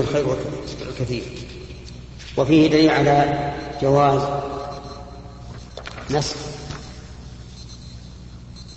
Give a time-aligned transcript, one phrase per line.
[0.00, 0.36] الخير
[0.88, 1.22] الكثير
[2.36, 3.52] وفيه دليل على
[3.82, 4.22] جواز
[6.10, 6.36] نسخ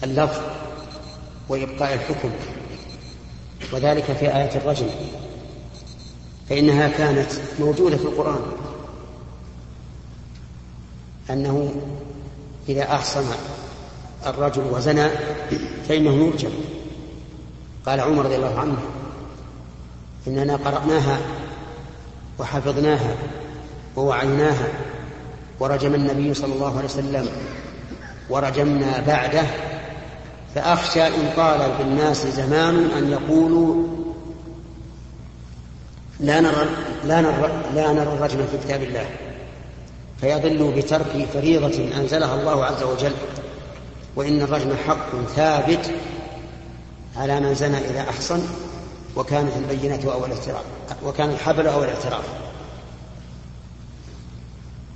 [0.04, 0.42] اللفظ
[1.50, 2.30] وإبقاء الحكم
[3.74, 4.88] وذلك في آية الرجم.
[6.50, 8.42] فإنها كانت موجودة في القرآن.
[11.30, 11.76] أنه
[12.70, 13.26] إذا أحصن
[14.26, 15.10] الرجل وزنى
[15.88, 16.52] فإنه يرجم.
[17.86, 18.78] قال عمر رضي الله عنه
[20.28, 21.18] إننا قرأناها
[22.40, 23.16] وحفظناها
[23.96, 24.68] ووعيناها
[25.60, 27.28] ورجم النبي صلى الله عليه وسلم
[28.30, 29.44] ورجمنا بعده
[30.56, 33.88] فأخشى إن طال بالناس زمان أن يقولوا
[36.20, 36.66] لا نرى
[37.06, 39.06] لا نرى لا نرى الرجم في كتاب الله
[40.22, 43.14] فيضلوا بترك فريضة أنزلها الله عز وجل
[44.16, 45.92] وإن الرجم حق ثابت
[47.18, 48.42] على من زنى إذا أحصن.
[49.16, 50.64] وكانت البينة أو الاعتراف
[51.04, 52.26] وكان الحبل أو الاعتراف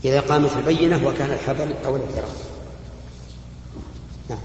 [0.06, 2.36] إذا قامت البينة وكان الحبل أو الاعتراف
[4.30, 4.40] نعم.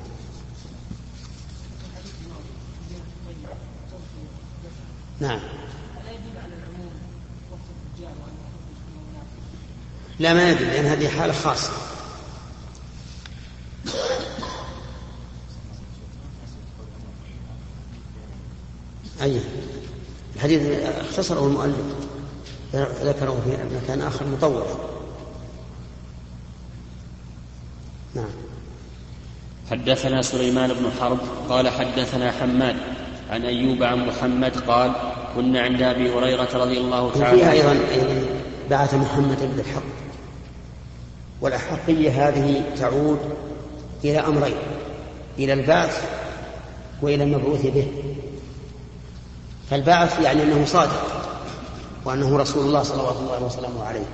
[5.21, 5.41] نعم.
[10.19, 11.92] لا ما يدل لأن هذه حالة خاصة.
[19.23, 19.41] أي.
[20.37, 21.77] الحديث اختصره المؤلف.
[23.03, 24.63] ذكره في مكان آخر مطول
[28.15, 28.29] نعم.
[29.71, 32.77] حدثنا سليمان بن حرب قال حدثنا حماد
[33.31, 34.93] عن أيوب عن محمد قال
[35.37, 37.79] كنا عند أبي هريرة رضي الله تعالى فيها أيضا
[38.71, 39.83] بعث محمد بالحق.
[41.41, 43.19] والأحقية هذه تعود
[44.05, 44.57] إلى أمرين
[45.39, 46.05] إلى البعث
[47.03, 47.87] وإلى المبعوث به.
[49.73, 51.03] فالبعث يعني أنه صادق
[52.05, 54.05] وأنه رسول الله صلى الله وسلم عليه.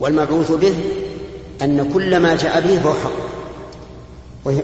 [0.00, 0.74] والمبعوث به
[1.62, 3.28] أن كل ما جاء به فهو حق.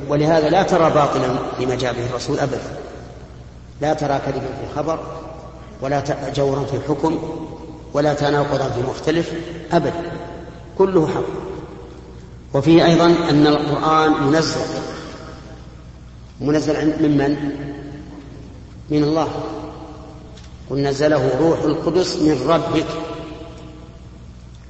[0.08, 1.26] ولهذا لا ترى باطلا
[1.60, 2.76] لما جاء به الرسول أبدا.
[3.80, 4.98] لا ترى كذبا في الخبر
[5.82, 6.02] ولا
[6.36, 7.18] جورا في الحكم
[7.94, 9.32] ولا تناقضا في مختلف
[9.72, 10.12] أبدا.
[10.78, 11.22] كله حق.
[12.54, 14.60] وفيه أيضا أن القرآن منزل
[16.40, 17.36] منزل ممن
[18.90, 19.28] من الله.
[20.70, 22.86] قل نزله روح القدس من ربك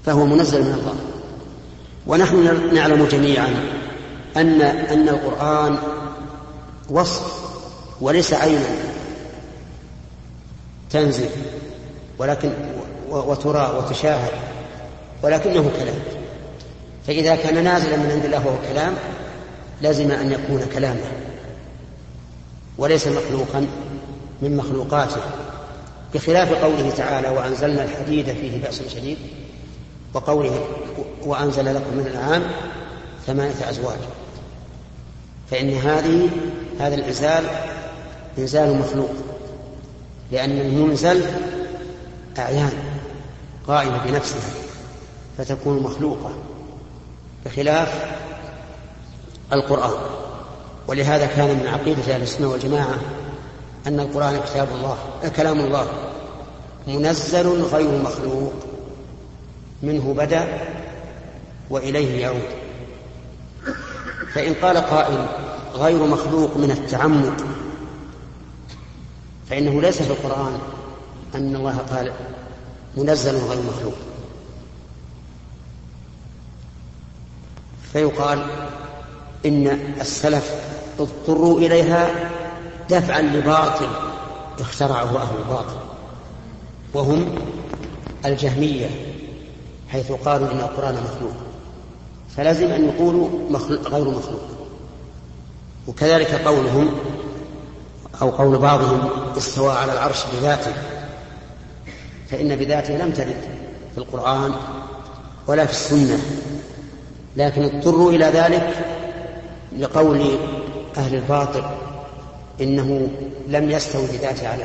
[0.07, 0.95] فهو منزل من الله
[2.07, 3.49] ونحن نعلم جميعا
[4.37, 5.79] أن أن القرآن
[6.91, 7.45] وصف
[8.01, 8.69] وليس عينا
[10.91, 11.29] تنزل
[12.19, 12.53] ولكن
[13.11, 14.33] وترى وتشاهد
[15.23, 15.99] ولكنه كلام.
[17.07, 18.95] فإذا كان نازلا من عند الله وهو كلام
[19.83, 21.11] لازم أن يكون كلاما
[22.79, 23.67] وليس مخلوقا
[24.43, 25.21] من مخلوقاته.
[26.15, 29.19] بخلاف قوله تعالى وأنزلنا الحديد فيه بأس شديد
[30.15, 30.67] وقوله
[31.23, 32.43] وأنزل لكم من الأنعام
[33.27, 33.99] ثمانية أزواج.
[35.51, 36.29] فإن هذه
[36.81, 37.45] هذا الإنزال
[38.39, 39.15] إنزال مخلوق
[40.33, 41.23] لأن المنزل
[42.39, 42.73] أعيان
[43.69, 44.51] قائمة بنفسها
[45.39, 46.31] فتكون مخلوقة
[47.45, 48.17] بخلاف
[49.53, 50.01] القرآن.
[50.87, 52.99] ولهذا كان من عقيدة أهل السنة والجماعة
[53.87, 54.99] أن القرآن كتاب الله
[55.37, 56.04] كلام الله.
[56.87, 58.53] منزل غير مخلوق.
[59.83, 60.59] منه بدأ
[61.71, 62.49] وإليه يعود.
[64.33, 65.27] فإن قال قائل
[65.75, 67.41] غير مخلوق من التعمد
[69.51, 70.59] فإنه ليس في القرآن
[71.35, 72.13] أن الله قال
[72.97, 73.95] منزل غير مخلوق.
[77.93, 78.47] فيقال
[79.47, 79.67] إن
[80.01, 80.55] السلف
[81.01, 82.31] اضطروا إليها
[82.91, 83.89] دفعا لباطل
[84.61, 85.84] اخترعه أهل الباطل.
[86.95, 87.35] وهم
[88.25, 88.91] الجهمية
[89.89, 91.33] حيث قالوا إن القرآن مخلوق.
[92.37, 94.43] فلازم أن يقولوا مخلوق غير مخلوق.
[95.89, 96.95] وكذلك قولهم
[98.23, 100.73] أو قول بعضهم استوى على العرش بذاته
[102.31, 103.37] فإن بذاته لم ترد
[103.95, 104.53] في القرآن
[105.47, 106.19] ولا في السنة.
[107.37, 108.85] لكن اضطروا إلى ذلك
[109.79, 110.39] لقول
[110.97, 111.65] أهل الباطل
[112.61, 113.09] إنه
[113.49, 114.65] لم يستوي بذاته على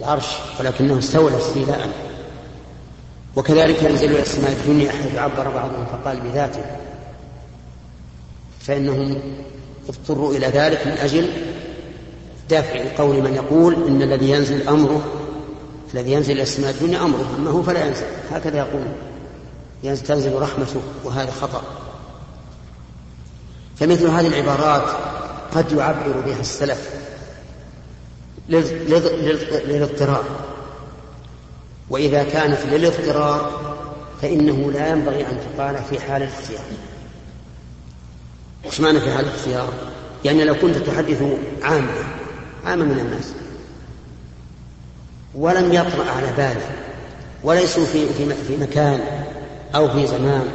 [0.00, 0.26] العرش
[0.60, 1.88] ولكنه استولى استيلاء
[3.36, 6.62] وكذلك ينزل إلى السماء الدنيا حيث عبر بعضهم فقال بذاته.
[8.60, 9.18] فإنهم
[9.88, 11.30] اضطروا إلى ذلك من أجل
[12.50, 15.04] دافع قول من يقول إن الذي ينزل أمره
[15.94, 18.06] الذي ينزل إلى السماء الدنيا أمره أما هو فلا ينزل.
[18.30, 18.84] هكذا يقول.
[19.82, 21.62] ينزل تنزل رحمته وهذا خطأ.
[23.76, 24.84] فمثل هذه العبارات
[25.54, 27.03] قد يعبر بها السلف.
[28.48, 30.24] للاضطرار.
[31.90, 33.74] وإذا كانت للاضطرار
[34.22, 36.64] فإنه لا ينبغي أن تقال في حال الاختيار.
[38.66, 39.72] وش معنى في حال الاختيار؟
[40.24, 41.22] يعني لو كنت تحدث
[41.62, 42.04] عامة
[42.64, 43.32] عامة من الناس
[45.34, 46.70] ولم يطرأ على باله
[47.44, 49.00] وليسوا في, في, في مكان
[49.74, 50.48] أو في زمان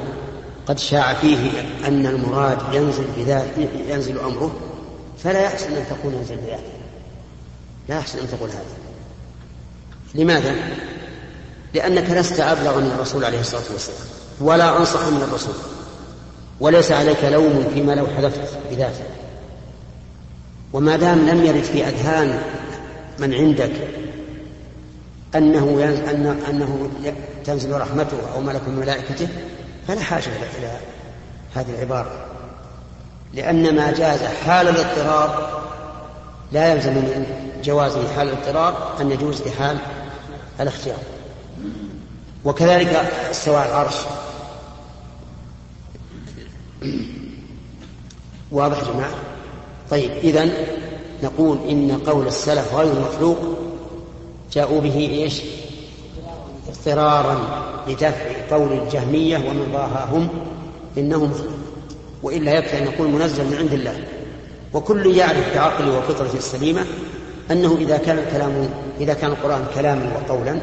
[0.66, 1.52] قد شاع فيه
[1.88, 4.56] أن المراد ينزل بذلك ينزل أمره
[5.24, 6.79] فلا يحسن أن تقول ينزل بذلك
[7.90, 8.64] لا يحسن أن تقول هذا.
[10.16, 10.56] لماذا؟
[11.74, 14.08] لأنك لست أبلغ من الرسول عليه الصلاة والسلام
[14.40, 15.54] ولا أنصح من الرسول.
[16.60, 19.04] وليس عليك لوم فيما لو حلفت بذاته.
[20.74, 22.42] وما دام لم يرد في أذهان
[23.20, 23.72] من عندك
[25.36, 26.90] أنه أن أنه
[27.46, 29.28] تنزل رحمته أو ملك من ملائكته
[29.88, 30.78] فلا حاجة إلى
[31.56, 32.26] هذه العبارة.
[33.34, 35.59] لأن ما جاز حال الاضطرار
[36.52, 37.26] لا يلزم من
[37.64, 39.78] جوازه حال الاضطرار أن يجوز في حال
[40.60, 41.00] الاختيار.
[42.46, 42.90] وكذلك
[43.32, 43.96] استواء العرش.
[48.52, 49.14] واضح يا جماعة؟
[49.92, 50.50] طيب إذا
[51.24, 53.38] نقول إن قول السلف غير مخلوق
[54.54, 55.42] جاءوا به إيش؟
[56.70, 60.28] اضطرارا لدفع قول الجهمية ومن ضاهاهم
[60.98, 61.54] إنه مخلوق.
[62.24, 64.04] وإلا يكفي أن نقول منزل من عند الله.
[64.74, 66.86] وكل يعرف بعقله وفطرته السليمة
[67.52, 68.70] أنه إذا كان الكلام
[69.00, 70.60] إذا كان القرآن كلاما وقولا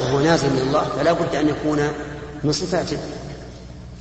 [0.00, 1.78] وهو نازل من الله فلا بد أن يكون
[2.44, 2.98] من صفاته.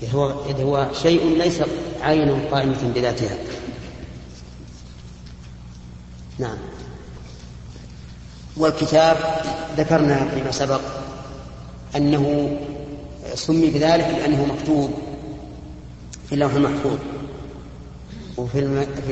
[0.04, 1.62] إذ هو, إذ هو شيء ليس
[2.02, 3.38] عينا قائمة بذاتها.
[6.40, 6.58] نعم.
[8.58, 9.18] والكتاب
[9.78, 10.82] ذكرنا فيما سبق
[11.96, 12.58] أنه
[13.36, 14.94] سمي بذلك لأنه مكتوب
[16.30, 16.98] في اللوح المحفوظ.
[18.38, 18.86] وفي الم...
[19.08, 19.12] في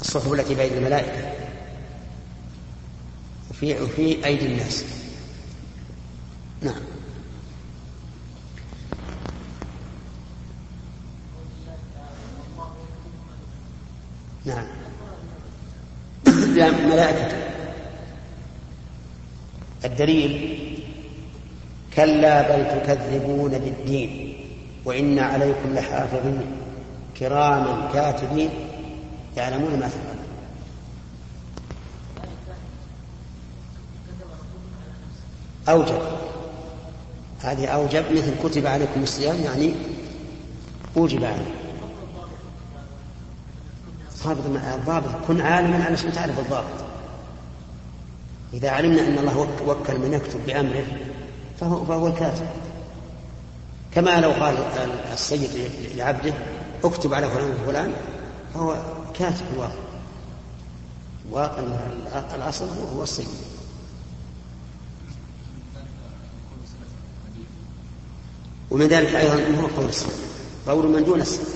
[0.00, 1.32] الصحف التي بين الملائكة.
[3.50, 4.84] وفي وفي أيدي الناس.
[6.62, 6.80] نعم.
[14.44, 14.66] نعم.
[16.56, 17.36] لا ملائكة.
[19.84, 20.58] الدليل
[21.96, 24.34] كلا بل تكذبون بالدين
[24.84, 26.67] وإن عليكم لحافظين.
[27.18, 28.50] كراما كاتبين
[29.36, 30.18] يعلمون ما تفعلون
[35.68, 36.02] أوجب.
[37.40, 39.74] هذه أوجب مثل كتب عليكم الصيام يعني
[40.96, 41.50] أوجب عليكم.
[44.24, 44.44] ضابط
[44.74, 46.84] الضابط كن عالما علشان تعرف الضابط.
[48.52, 50.84] إذا علمنا أن الله وكل من يكتب بأمره
[51.60, 52.46] فهو, فهو الكاتب.
[53.94, 54.56] كما لو قال
[55.12, 56.34] السيد لعبده
[56.84, 57.92] اكتب على فلان وفلان
[58.54, 58.82] فهو
[59.14, 59.74] كاتب الواقع
[61.30, 61.62] واقع
[62.34, 63.26] الأصل هو السيد
[68.70, 70.12] ومن ذلك أيضا أنه قول السنة
[70.66, 71.46] قول من دون السنة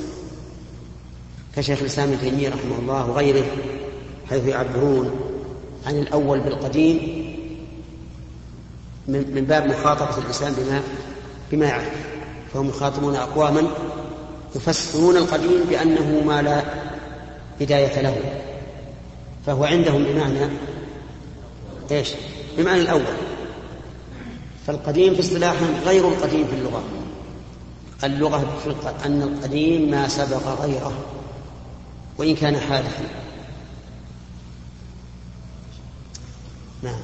[1.56, 3.46] كشيخ الإسلام ابن تيمية رحمه الله وغيره
[4.30, 5.10] حيث يعبرون
[5.86, 7.22] عن الأول بالقديم
[9.08, 10.82] من باب مخاطبة الإنسان بما
[11.52, 12.12] بما يعرف.
[12.54, 13.62] فهم يخاطبون أقواما
[14.54, 16.64] يفسرون القديم بأنه ما لا
[17.60, 18.43] بداية له.
[19.46, 20.49] فهو عندهم بمعنى
[21.90, 22.08] إيش؟
[22.58, 23.02] بمعنى الأول.
[24.66, 26.85] فالقديم في اصطلاحهم غير القديم في اللغة.
[28.04, 30.92] اللغة في أن القديم ما سبق غيره
[32.18, 33.04] وإن كان حادثا.
[36.82, 37.00] نعم.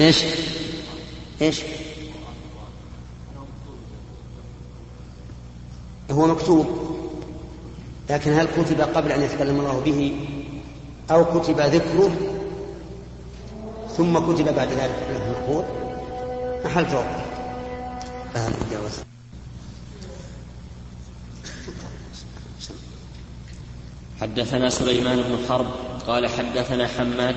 [0.00, 0.24] إيش؟
[1.42, 1.60] إيش؟
[6.14, 6.66] هو مكتوب.
[8.10, 10.16] لكن هل كتب قبل أن يتكلم الله به؟
[11.10, 12.10] أو كتب ذكره
[13.96, 15.64] ثم كتب بعد ذلك في المحفوظ
[16.64, 17.24] محل توقف
[18.34, 19.00] هذا الجواز
[24.20, 25.66] حدثنا سليمان بن حرب
[26.06, 27.36] قال حدثنا حماد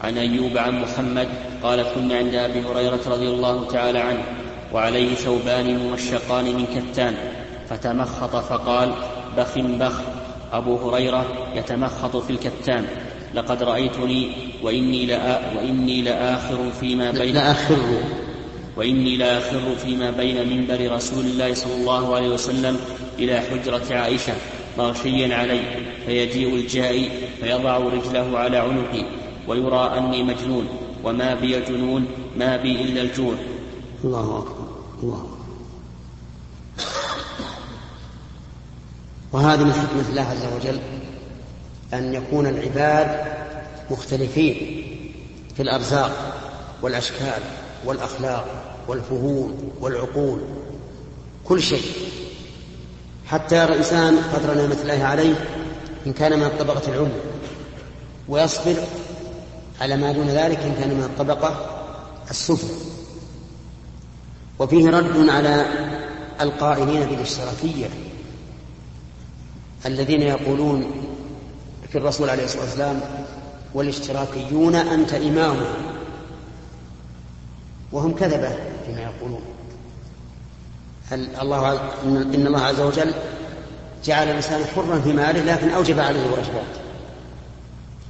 [0.00, 1.28] عن أيوب عن محمد
[1.62, 4.24] قال كنا عند أبي هريرة رضي الله تعالى عنه
[4.72, 7.39] وعليه ثوبان موشقان من كتان.
[7.70, 8.92] فتمخط فقال
[9.36, 9.92] بخ بخ
[10.52, 11.24] أبو هريرة
[11.54, 12.86] يتمخط في الكتان
[13.34, 17.76] لقد رأيتني وإني لآ وإني لآخر فيما بين لآخر.
[18.76, 22.80] وإني لآخر فيما بين منبر رسول الله صلى الله عليه وسلم
[23.18, 24.32] إلى حجرة عائشة
[24.78, 25.60] مغشيا علي
[26.06, 27.10] فيجيء الجائي
[27.40, 29.04] فيضع رجله على عنقي
[29.48, 30.68] ويرى أني مجنون
[31.04, 33.34] وما بي جنون ما بي إلا الجوع.
[34.04, 34.68] الله أكبر
[35.02, 35.39] الله
[39.32, 40.80] وهذه من حكمة الله عز وجل
[41.94, 43.24] أن يكون العباد
[43.90, 44.56] مختلفين
[45.56, 46.36] في الأرزاق
[46.82, 47.42] والأشكال
[47.84, 48.46] والأخلاق
[48.88, 50.40] والفهوم والعقول
[51.44, 51.84] كل شيء.
[53.26, 55.34] حتى يرى الإنسان قدر نعمة الله عليه
[56.06, 57.20] إن كان من الطبقة العليا
[58.28, 58.76] ويصبر
[59.80, 61.66] على ما دون ذلك إن كان من الطبقة
[62.30, 62.76] السفلى
[64.58, 65.66] وفيه رد على
[66.40, 67.86] القائلين بالإشتراكية
[69.86, 70.90] الذين يقولون
[71.88, 73.00] في الرسول عليه الصلاة والسلام
[73.74, 75.74] والاشتراكيون أنت إمامهم
[77.92, 78.50] وهم كذبة
[78.86, 79.42] فيما يقولون.
[81.12, 81.72] الله
[82.04, 83.14] إن الله عز وجل
[84.04, 86.80] جعل الإنسان حرا في ماله لكن أوجب عليه الواجبات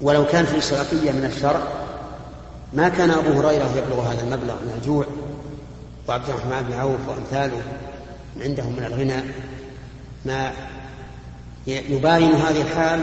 [0.00, 1.60] ولو كان في الاشتراكية من الشرع
[2.72, 5.06] ما كان أبو هريرة يبلغ هذا المبلغ من الجوع
[6.08, 7.62] وعبد الرحمن بن عوف وأمثاله
[8.40, 9.22] عندهم من الغنى
[10.24, 10.52] ما
[11.70, 13.00] يباين هذه الحال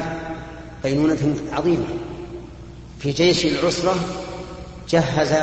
[0.83, 1.85] بينونة عظيمة.
[2.99, 3.95] في جيش العسرة
[4.89, 5.33] جهز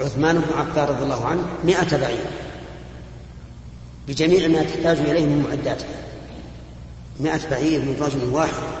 [0.00, 2.24] عثمان بن عفان رضي الله عنه مئة بعير.
[4.08, 5.84] بجميع ما تحتاج إليه من معداته
[7.20, 8.80] مئة بعير من رجل واحد.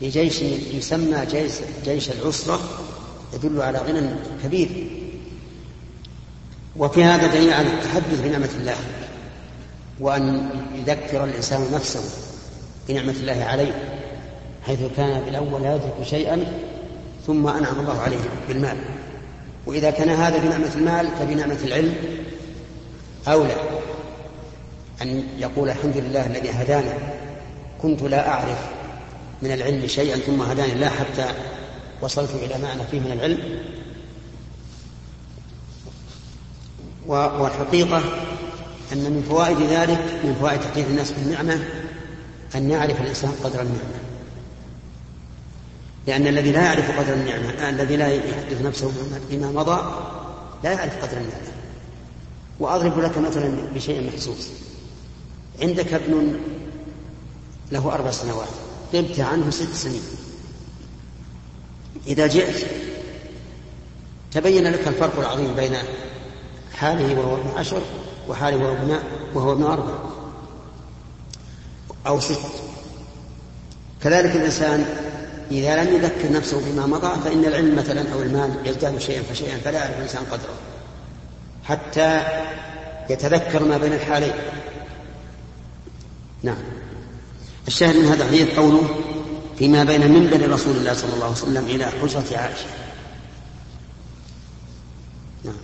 [0.00, 0.42] في جيش
[0.74, 1.52] يسمى جيش,
[1.84, 2.60] جيش العسرة
[3.34, 4.10] يدل على غنى
[4.44, 4.68] كبير.
[6.76, 8.76] وفي هذا دليل على التحدث بنعمة الله.
[10.02, 12.00] وأن يذكر الإنسان نفسه
[12.88, 13.98] بنعمة الله عليه
[14.66, 16.44] حيث كان بالأول لا يدرك شيئا
[17.26, 18.18] ثم أنعم الله عليه
[18.48, 18.76] بالمال.
[19.66, 21.94] وإذا كان هذا بنعمة المال فبنعمة العلم
[23.28, 23.56] أولى
[25.02, 26.94] أن يقول الحمد لله الذي هدانا
[27.82, 28.58] كنت لا أعرف
[29.42, 31.26] من العلم شيئا ثم هداني الله حتى
[32.00, 33.38] وصلت إلى ما أنا فيه من العلم.
[37.06, 38.02] والحقيقة
[38.92, 41.64] أن من فوائد ذلك من فوائد تحديث الناس بالنعمة
[42.54, 44.02] أن يعرف الإنسان قدر النعمة.
[46.06, 48.92] لأن الذي لا يعرف قدر النعمة الذي لا يحدث نفسه
[49.30, 49.92] بما مضى
[50.64, 51.52] لا يعرف قدر النعمة.
[52.60, 54.48] وأضرب لك مثلا بشيء محسوس
[55.62, 56.40] عندك ابن
[57.72, 58.48] له أربع سنوات
[58.94, 60.02] غبت عنه ست سنين.
[62.06, 62.66] إذا جئت
[64.32, 65.76] تبين لك الفرق العظيم بين
[66.74, 67.82] حاله وهو ابن عشر.
[68.28, 68.98] وحاله وهو ابن
[69.34, 69.94] وهو ابن أربع.
[72.06, 72.38] أو ست.
[74.02, 74.84] كذلك الإنسان
[75.50, 79.78] إذا لم يذكر نفسه بما مضى فإن العلم مثلا أو المال يزداد شيئا فشيئا فلا
[79.78, 80.54] يعرف الإنسان قدره.
[81.64, 82.22] حتى
[83.10, 84.34] يتذكر ما بين الحالين.
[86.42, 86.56] نعم.
[87.68, 88.88] الشاهد من هذا الحديث قوله
[89.58, 92.66] فيما بين منبر رسول الله صلى الله عليه وسلم إلى حجرة عائشة
[95.44, 95.54] نعم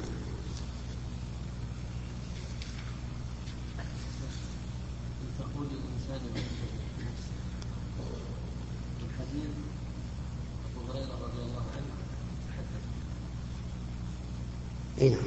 [15.01, 15.23] اي نعم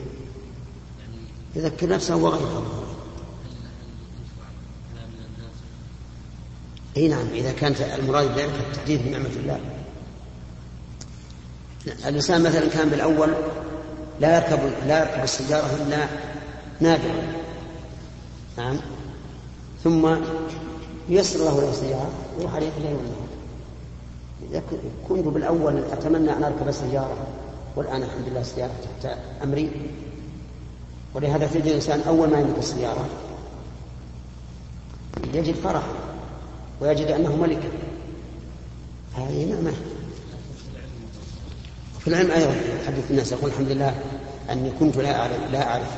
[1.55, 2.81] يذكر نفسه وغيره
[6.97, 9.59] إي نعم إذا كانت المراد بذلك التحديث بنعمه الله.
[12.05, 13.33] الإنسان مثلا كان بالأول
[14.19, 16.07] لا يركب لا يركب السيارة إلا
[16.79, 17.33] نادرا.
[18.57, 18.77] نعم.
[19.83, 20.15] ثم
[21.09, 23.31] ييسر له السيارة يروح عليه الليل والنهار
[25.09, 27.27] كنت بالأول أتمنى أن أركب السيارة
[27.75, 28.71] والآن الحمد لله السيارة
[29.03, 29.71] تحت أمري.
[31.13, 33.05] ولهذا تجد الإنسان أول ما يملك السياره
[35.33, 35.93] يجد فرحا
[36.81, 37.63] ويجد أنه ملك.
[39.15, 39.71] هذه نعمة.
[41.99, 43.95] في العلم أيضا يحدث الناس يقول الحمد لله
[44.51, 45.97] أني كنت لا أعرف لا أعرف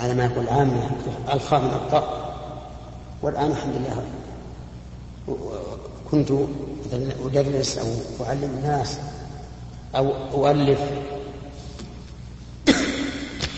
[0.00, 0.90] على ما يقول عامة
[1.32, 2.16] ألقى من الطاق.
[3.22, 4.04] والآن الحمد لله
[6.10, 6.32] كنت
[7.34, 7.86] أدرس أو
[8.26, 8.98] أعلم الناس
[9.96, 10.80] أو أؤلف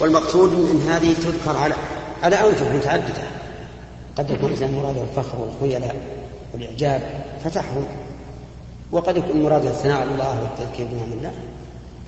[0.02, 1.74] والمقصود من هذه تذكر على
[2.22, 3.22] على أوجه متعددة.
[4.16, 5.96] قد يكون الإنسان مراده الفخر والخيلاء
[6.52, 7.84] والإعجاب فتحهم
[8.92, 11.32] وقد يكون مراده الثناء على الله والتذكير بنعم الله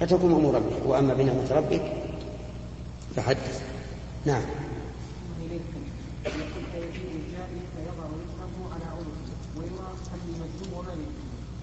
[0.01, 1.83] فتكون أمور ربك وأما بنعمة ربك
[3.17, 3.63] فحدث.
[4.27, 4.43] نعم.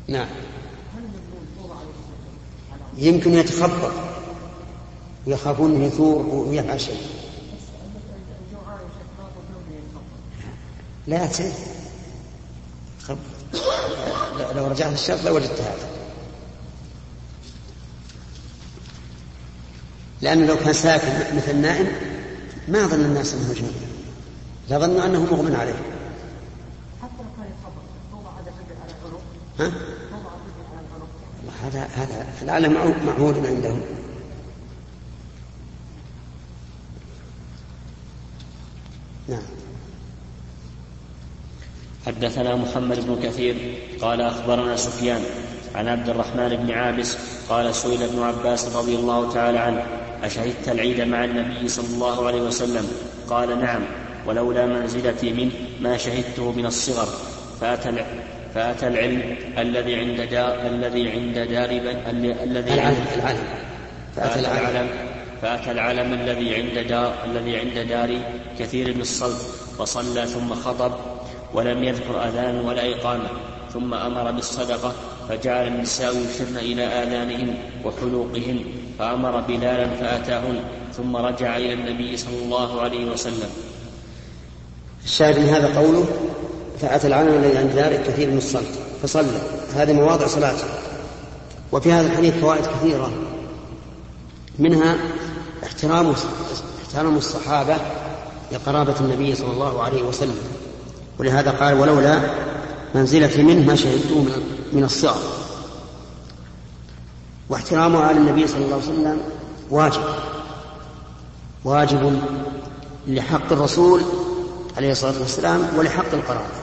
[0.07, 0.27] نعم.
[2.97, 4.10] يمكن يتخبط.
[5.27, 7.01] ويخافون من يثور ويفعل شيء.
[11.07, 11.51] لا تسير
[14.55, 15.89] لو رجعت الشرط لوجدت هذا.
[20.21, 21.87] لأنه لو كان ساكن مثل نائم
[22.67, 23.73] ما ظن الناس أنه مجنون
[24.69, 25.73] لظنوا أنه مغمى عليه.
[27.01, 27.51] حتى لو كان
[29.59, 29.71] ها؟
[31.63, 32.73] هذا هذا العلم
[33.05, 33.81] معهود عندهم.
[39.31, 39.41] نعم.
[42.05, 43.55] حدثنا محمد بن كثير
[44.01, 45.21] قال أخبرنا سفيان
[45.75, 47.17] عن عبد الرحمن بن عابس
[47.49, 49.83] قال سئل ابن عباس رضي الله تعالى عنه
[50.23, 52.87] أشهدت العيد مع النبي صلى الله عليه وسلم؟
[53.29, 53.81] قال نعم
[54.25, 57.07] ولولا منزلتي منه ما شهدته من الصغر
[57.61, 58.05] فأتى
[58.55, 61.69] فأتى العلم الذي عند دار الذي عند دار
[62.43, 63.43] الذي العلم العلم.
[64.15, 65.10] فأتى العلم.
[65.41, 68.21] فأتى العلم الذي عند دار الذي عند دار
[68.59, 69.37] كثير بن الصلب
[69.79, 70.91] فصلى ثم خطب
[71.53, 73.29] ولم يذكر آذان ولا إقامة
[73.73, 74.93] ثم أمر بالصدقة
[75.29, 77.55] فجعل النساء يشرن إلى اذانهن
[77.85, 78.59] وحلوقهن
[78.99, 80.59] فأمر بلالا فأتاهن
[80.97, 83.49] ثم رجع إلى النبي صلى الله عليه وسلم.
[85.05, 86.05] الشاهد من هذا قوله
[86.81, 88.71] فأتى العلم الذي عند دار كثير من الصلاة
[89.03, 89.41] فصلى.
[89.75, 90.65] هذه مواضع صلاته.
[91.71, 93.11] وفي هذا الحديث فوائد كثيرة.
[94.59, 94.97] منها
[95.63, 96.13] احترام
[96.85, 97.77] احترام الصحابة
[98.51, 100.37] لقرابة النبي صلى الله عليه وسلم.
[101.19, 102.19] ولهذا قال ولولا
[102.95, 104.25] منزلتي منه ما شهدته
[104.73, 105.21] من الصغر.
[107.49, 109.17] واحترامه على النبي صلى الله عليه وسلم
[109.69, 110.03] واجب.
[111.65, 112.21] واجب
[113.07, 114.01] لحق الرسول
[114.77, 116.61] عليه الصلاة والسلام ولحق القرابة.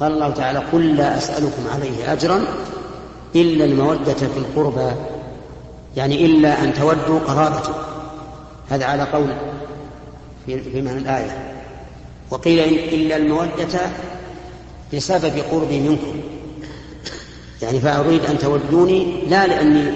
[0.00, 2.44] قال الله تعالى قل لا أسألكم عليه أجرا
[3.36, 4.92] إلا المودة في القربى
[5.96, 7.74] يعني إلا أن تودوا قرابته.
[8.70, 9.34] هذا على قول
[10.46, 11.54] في, في معنى الآية.
[12.30, 12.58] وقيل
[12.94, 13.80] إلا المودة
[14.94, 16.20] بسبب قربي منكم.
[17.62, 19.92] يعني فأريد أن تودوني لا لأني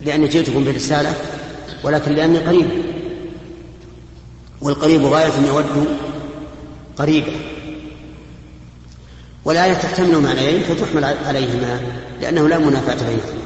[0.00, 1.14] لأني جئتكم برسالة
[1.84, 2.68] ولكن لأني قريب.
[4.60, 5.86] والقريب غاية يود
[6.96, 7.32] قريبا.
[9.44, 11.80] والآية تحتمل معنيين فتحمل عليهما
[12.20, 13.44] لأنه لا منافاة بينهما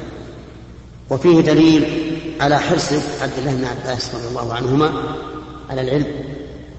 [1.09, 2.09] وفيه دليل
[2.41, 4.93] على حرص عبد الله بن عباس رضي الله عنهما
[5.69, 6.07] على العلم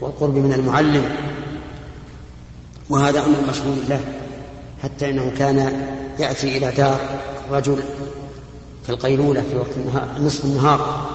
[0.00, 1.04] والقرب من المعلم
[2.90, 4.00] وهذا أمر مشهور له
[4.82, 5.86] حتى إنه كان
[6.18, 7.00] يأتي إلى دار
[7.50, 7.78] رجل
[8.86, 11.08] في القيلولة في وقت النهار نصف النهار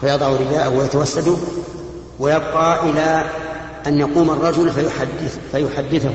[0.00, 1.38] فيضع رداءه ويتوسد
[2.18, 3.30] ويبقى إلى
[3.86, 6.12] أن يقوم الرجل فيحدث فيحدثه.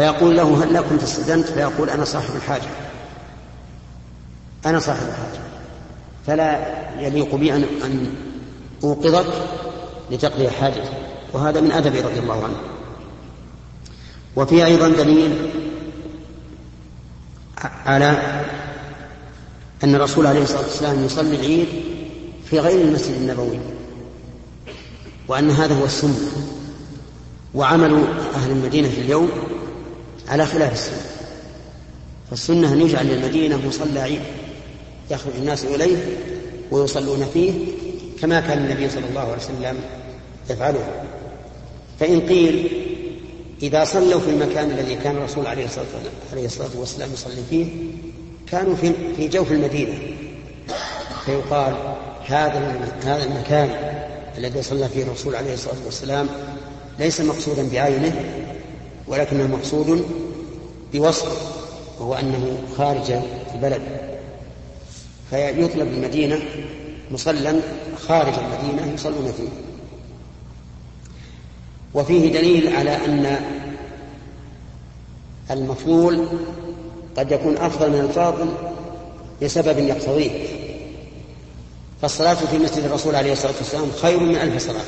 [0.00, 2.68] فيقول له هل كنت استدنت فيقول أنا صاحب الحاجة.
[4.66, 5.40] أنا صاحب الحاجة.
[6.26, 6.58] فلا
[7.00, 8.14] يليق بي أن أن
[8.84, 9.26] أوقظك
[10.10, 10.92] لتقضي حاجتك.
[11.32, 12.56] وهذا من أدبه رضي الله عنه.
[14.36, 15.50] وفي أيضا دليل
[17.86, 18.42] على
[19.84, 21.68] أن الرسول عليه الصلاة والسلام يصلي العيد
[22.44, 23.58] في غير المسجد النبوي
[25.28, 26.30] وأن هذا هو السنة.
[27.54, 29.30] وعمل أهل المدينة في اليوم
[30.30, 31.02] على خلاف السنة.
[32.30, 34.20] فالسنة أن يجعل للمدينة مصلى عيد
[35.10, 35.96] يخرج الناس إليه
[36.70, 37.52] ويصلون فيه
[38.20, 39.78] كما كان النبي صلى الله عليه وسلم
[40.50, 41.04] يفعله.
[42.00, 42.68] فإن قيل
[43.62, 45.86] إذا صلوا في المكان الذي كان الرسول عليه الصلاة
[46.32, 47.66] عليه الصلاة والسلام يصلي فيه
[48.50, 49.98] كانوا في في جوف المدينة.
[51.26, 51.74] فيقال
[52.26, 53.70] هذا هذا المكان
[54.38, 56.28] الذي صلى فيه الرسول عليه الصلاة والسلام
[56.98, 58.24] ليس مقصودا بعينه
[59.10, 60.04] ولكنه مقصود
[60.92, 61.36] بوصفه
[61.98, 63.12] وهو أنه خارج
[63.54, 63.82] البلد.
[65.30, 66.40] فيطلب المدينة
[67.10, 67.60] مصلى
[68.08, 69.48] خارج المدينة يصلون فيه.
[71.94, 73.40] وفيه دليل على أن
[75.50, 76.28] المفضول
[77.16, 78.48] قد يكون أفضل من الفاضل
[79.42, 80.30] لسبب يقتضيه.
[82.02, 84.84] فالصلاة في مسجد الرسول عليه الصلاة والسلام خير من ألف صلاة.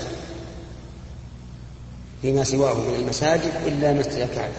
[2.23, 4.53] فيما سواه من المساجد إلا مسجد الكعبة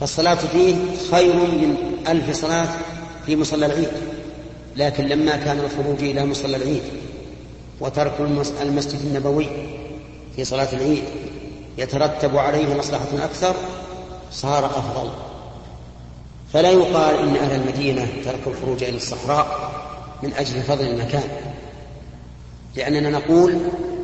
[0.00, 0.74] فالصلاة فيه
[1.10, 1.76] خير من
[2.08, 2.68] ألف صلاة
[3.26, 3.88] في مصلى العيد
[4.76, 6.82] لكن لما كان الخروج إلى مصلى العيد
[7.80, 8.12] وترك
[8.62, 9.48] المسجد النبوي
[10.36, 11.02] في صلاة العيد
[11.78, 13.54] يترتب عليه مصلحة أكثر
[14.32, 15.10] صار أفضل.
[16.52, 19.72] فلا يقال إن أهل المدينة تركوا الخروج إلى الصحراء
[20.22, 21.28] من أجل فضل المكان
[22.76, 23.58] لأننا نقول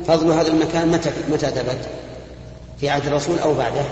[0.07, 1.89] فضل هذا المكان متى متى ثبت؟
[2.79, 3.85] في عهد الرسول أو بعده؟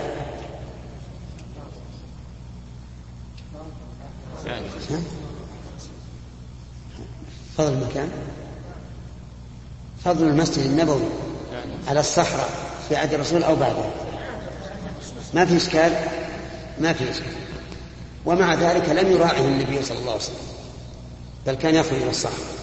[7.56, 8.08] فضل المكان.
[10.04, 11.08] فضل المسجد النبوي
[11.88, 12.50] على الصحراء
[12.88, 13.84] في عهد الرسول أو بعده.
[15.34, 15.92] ما في إشكال؟
[16.80, 17.32] ما في إشكال.
[18.26, 20.36] ومع ذلك لم يراعه النبي صلى الله عليه وسلم
[21.46, 22.54] بل كان يخرج إلى الصحراء.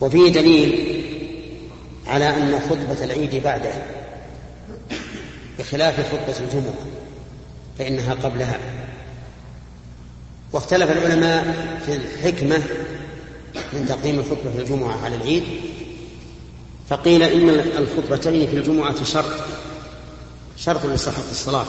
[0.00, 1.13] وفيه دليل
[2.06, 3.72] على أن خطبة العيد بعده
[5.58, 6.74] بخلاف خطبة الجمعة
[7.78, 8.58] فإنها قبلها.
[10.52, 11.44] واختلف العلماء
[11.86, 12.62] في الحكمة
[13.72, 15.44] من تقديم الخطبة في الجمعة على العيد
[16.88, 19.34] فقيل إن الخطبتين في الجمعة شرط
[20.56, 21.66] شرط لصحة الصلاة.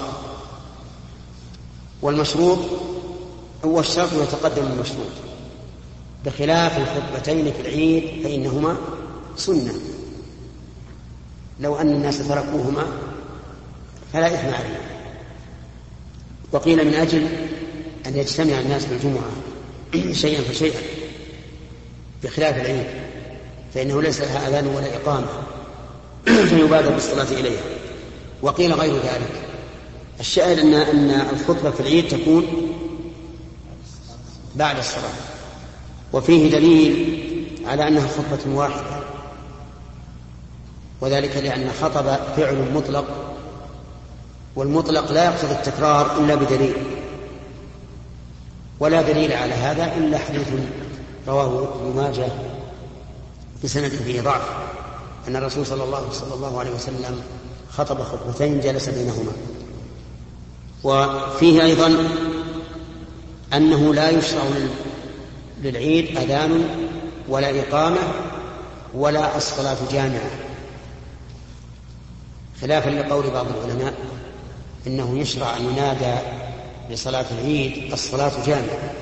[2.02, 2.60] والمشروط
[3.66, 5.12] هو الشرط يتقدم المشروط
[6.26, 8.78] بخلاف الخطبتين في العيد فإنهما
[9.38, 9.74] سنة.
[11.60, 12.86] لو أن الناس تركوهما
[14.14, 14.86] فلا إثم عليهم.
[16.52, 17.28] وقيل من أجل
[18.06, 19.32] أن يجتمع الناس في الجمعة
[20.22, 20.80] شيئا فشيئا
[22.24, 22.86] بخلاف العيد
[23.74, 25.28] فإنه ليس لها أذان ولا إقامة
[26.50, 27.62] فيبادر بالصلاة إليها.
[28.42, 29.42] وقيل غير ذلك.
[30.20, 32.72] الشاهد أن أن الخطبة في العيد تكون
[34.56, 35.14] بعد الصلاة.
[36.14, 37.18] وفيه دليل
[37.66, 38.95] على أنها خطبة واحدة.
[41.02, 42.06] وذلك لأن خطب
[42.38, 43.06] فعل مطلق
[44.56, 46.76] والمطلق لا يقتضي التكرار إلا بدليل
[48.80, 50.48] ولا دليل على هذا إلا حديث
[51.28, 52.28] رواه ابن ماجه
[53.64, 54.42] بسند فيه ضعف
[55.28, 57.22] أن الرسول صلى الله صلى الله عليه وسلم
[57.72, 59.32] خطب خطبتين جلس بينهما.
[60.84, 62.08] وفيه أيضا
[63.54, 64.44] أنه لا يشرع
[65.64, 66.70] للعيد أذان
[67.30, 68.02] ولا إقامة
[68.94, 70.45] ولا الصلاة جامعة.
[72.66, 73.94] خلافا لقول بعض العلماء
[74.88, 76.16] إنه يشرع أن ينادى
[76.90, 78.94] لصلاة العيد الصلاة جامعة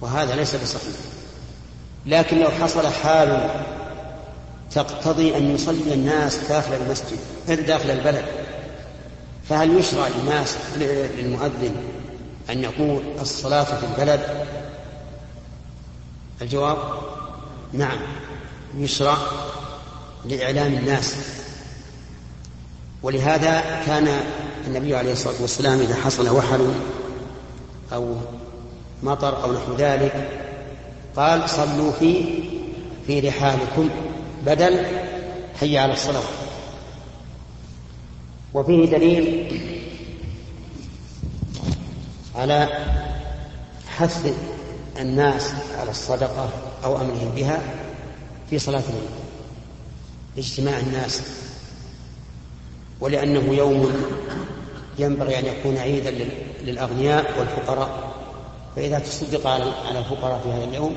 [0.00, 0.96] وهذا ليس بصحيح.
[2.06, 3.50] لكن لو حصل حال
[4.70, 7.18] تقتضي أن يصلي الناس داخل المسجد
[7.66, 8.24] داخل البلد
[9.48, 11.74] فهل يشرع للناس للمؤذن
[12.50, 14.46] أن يقول الصلاة في البلد؟
[16.42, 16.78] الجواب
[17.72, 17.98] نعم
[18.76, 19.16] يشرع
[20.24, 21.14] لإعلام الناس.
[23.02, 24.08] ولهذا كان
[24.66, 26.72] النبي عليه الصلاة والسلام إذا حصل وحل
[27.92, 28.16] أو
[29.02, 30.30] مطر أو نحو ذلك
[31.16, 32.24] قال صلوا في
[33.06, 33.90] في رحالكم
[34.46, 34.86] بدل
[35.60, 36.22] حي على الصلاة.
[38.54, 39.60] وفيه دليل
[42.34, 42.68] على
[43.88, 44.32] حث
[44.98, 46.50] الناس على الصدقة
[46.84, 47.60] أو أمرهم بها
[48.50, 49.10] في صلاة العيد.
[50.36, 51.22] لاجتماع الناس
[53.00, 53.92] ولأنه يوم
[54.98, 56.14] ينبغي أن يكون عيدا
[56.64, 58.08] للأغنياء والفقراء.
[58.76, 60.94] فإذا تصدق على الفقراء في هذا اليوم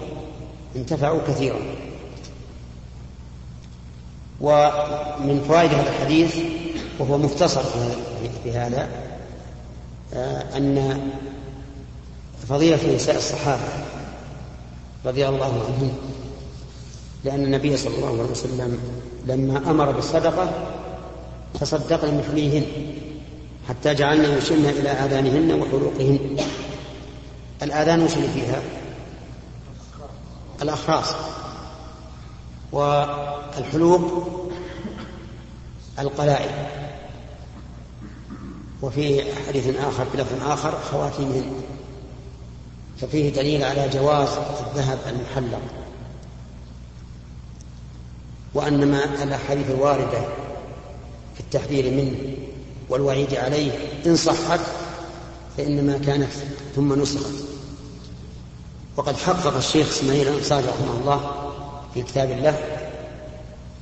[0.76, 1.60] انتفعوا كثيرا.
[4.42, 6.36] ومن فوائد هذا الحديث
[7.00, 7.62] وهو مختصر
[8.44, 8.90] في هذا
[10.14, 11.00] آه، أن
[12.50, 13.62] فضيلة نساء الصحابة
[15.06, 15.92] رضي الله عنهم
[17.24, 18.80] لأن النبي صلى الله عليه وسلم
[19.28, 20.50] لما أمر بالصدقة
[21.60, 22.66] تصدقن مثليهن
[23.70, 26.38] حتى جعلنا يشن إلى آذانهن وحلوقهن
[27.64, 28.62] الآذان وش فيها؟
[30.62, 31.16] الأخراس
[32.72, 34.28] والحلوق
[36.00, 36.52] القلائد
[38.82, 41.54] وفي حديث آخر بلفظ آخر خواتيمهن.
[43.02, 44.30] ففيه دليل على جواز
[44.68, 45.62] الذهب المحلق.
[48.54, 50.22] وأن ما الأحاديث الواردة
[51.42, 52.16] التحذير منه
[52.90, 53.72] والوعيد عليه.
[54.06, 54.60] إن صحت
[55.58, 56.32] فإنما كانت
[56.76, 57.34] ثم نسخت.
[58.98, 61.32] وقد حقق الشيخ إسماعيل الأنصاري رحمه الله
[61.94, 62.60] في كتاب الله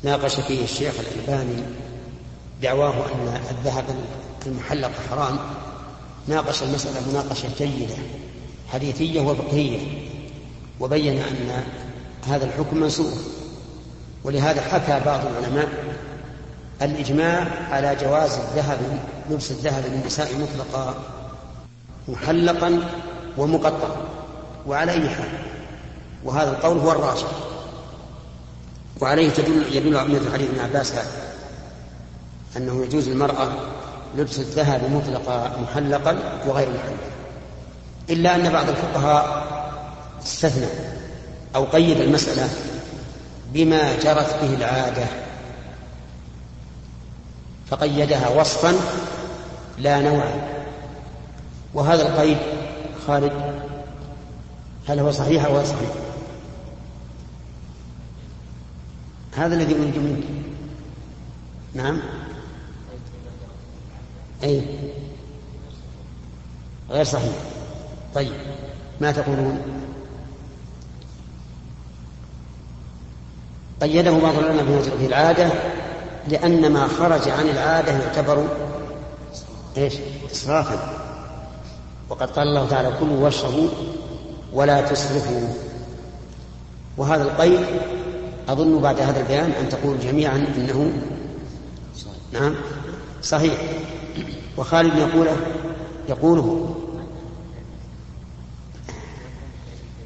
[0.03, 1.63] ناقش فيه الشيخ الألباني
[2.61, 3.85] دعواه أن الذهب
[4.45, 5.39] المحلق حرام
[6.27, 7.95] ناقش المسألة مناقشة جيدة
[8.67, 9.79] حديثية وفقهية
[10.79, 11.63] وبين أن
[12.27, 13.13] هذا الحكم منسوخ.
[14.23, 15.69] ولهذا حكى بعض العلماء
[16.81, 18.79] الإجماع على جواز الذهب
[19.29, 20.95] لبس الذهب للنساء مطلقا
[22.07, 22.79] محلقا
[23.37, 23.95] ومقطعا
[24.67, 25.29] وعلى أي حال.
[26.23, 27.27] وهذا القول هو الراجح.
[29.01, 31.11] وعليه تدل يدل مثل حديث ابن عباس هذا
[32.57, 33.49] أنه يجوز للمرأة
[34.17, 37.09] لبس الذهب مطلقا محلقا وغير محلق.
[38.09, 39.47] إلا أن بعض الفقهاء
[40.23, 40.67] استثنى
[41.55, 42.49] أو قيد المسألة
[43.53, 45.28] بما جرت به العادة
[47.69, 48.75] فقيدها وصفا
[49.77, 50.49] لا نوعا
[51.73, 52.37] وهذا القيد
[53.07, 53.33] خالد
[54.87, 55.89] هل هو صحيح أو غير صحيح؟
[59.35, 60.23] هذا الذي أريد منك.
[61.73, 61.99] نعم.
[64.43, 64.61] أي.
[66.89, 67.33] غير صحيح.
[68.15, 68.31] طيب.
[69.01, 69.59] ما تقولون؟
[73.81, 75.49] قيده بعض العلماء في العادة
[76.29, 78.47] لأن ما خرج عن العادة يعتبر
[79.77, 79.93] إيش؟
[80.31, 80.79] إسرافا.
[82.09, 83.69] وقد قال الله تعالى كلوا واشربوا
[84.53, 85.47] ولا تسرفوا.
[86.97, 87.65] وهذا القيد
[88.49, 90.93] أظن بعد هذا البيان أن تقول جميعا إنه
[92.31, 92.55] نعم
[93.23, 93.53] صحيح.
[94.57, 95.37] وخالد يقوله
[96.09, 96.75] يقوله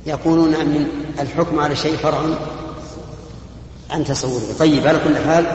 [0.06, 0.88] يقولون من
[1.20, 2.22] الحكم على شيء فرع.
[3.90, 5.46] عن تصوره طيب على كل حال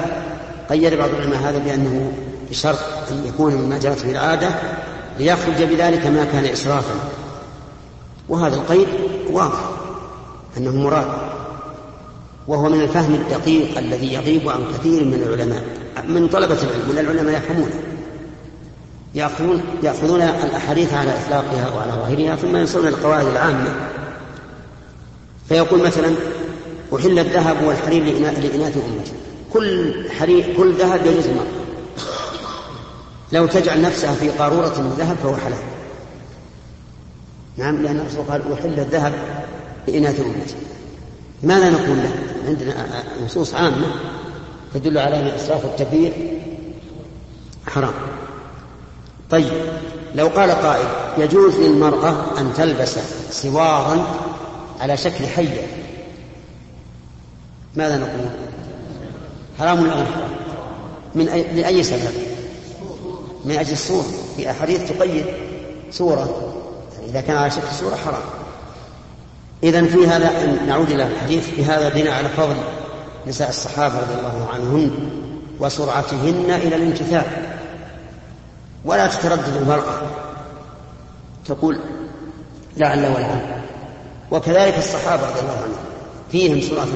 [0.70, 2.12] قيد بعض العلماء هذا بأنه
[2.50, 2.78] بشرط
[3.10, 4.48] أن يكون مما جرت به العادة
[5.18, 6.94] ليخرج بذلك ما كان إسرافا.
[8.28, 8.88] وهذا القيد
[9.30, 9.70] واضح
[10.56, 11.06] أنه مراد
[12.48, 15.64] وهو من الفهم الدقيق الذي يغيب عن كثير من العلماء
[16.08, 17.74] من طلبة العلم من العلماء يفهمونه
[19.14, 23.74] يأخذون يأخذون الأحاديث على إطلاقها وعلى ظاهرها ثم ينصرون القواعد العامة.
[25.48, 26.14] فيقول مثلا
[26.96, 29.12] أحل الذهب والحرير لإناث أمتي.
[29.52, 31.58] كل حرير كل ذهب يجوز المرأة
[33.32, 35.58] لو تجعل نفسها في قارورة من ذهب فهو حلال.
[37.56, 39.12] نعم لأن الرسول قال أحل الذهب
[39.88, 40.54] لإناث أمتي.
[41.42, 42.12] ماذا نقول له؟
[42.46, 42.86] عندنا
[43.24, 43.86] نصوص عامة
[44.74, 46.12] تدل على أن الإسراف والتبذير
[47.66, 47.94] حرام.
[49.30, 49.52] طيب
[50.14, 52.98] لو قال قائل يجوز للمرأة أن تلبس
[53.30, 54.06] سوارا
[54.80, 55.66] على شكل حية
[57.76, 58.30] ماذا نقول؟
[59.58, 60.06] حرام حرام؟
[61.14, 61.42] من أي...
[61.42, 62.12] لأي سبب؟
[63.44, 64.06] من أجل الصورة.
[64.36, 65.26] في أحاديث تقيد
[65.90, 66.54] صورة.
[67.08, 68.22] إذا كان على شكل صورة حرام.
[69.62, 71.44] إذا في هذا نعود إلى الحديث.
[71.44, 72.56] في هذا بناء على فضل
[73.26, 74.90] نساء الصحابة رضي الله عنهن
[75.60, 77.24] وسرعتهن إلى الامتثال
[78.84, 80.02] ولا تتردد المرأة.
[81.46, 81.78] تقول
[82.76, 83.62] لعل ولعل.
[84.30, 85.78] وكذلك الصحابة رضي الله عنهم.
[86.32, 86.88] فيهم سرعة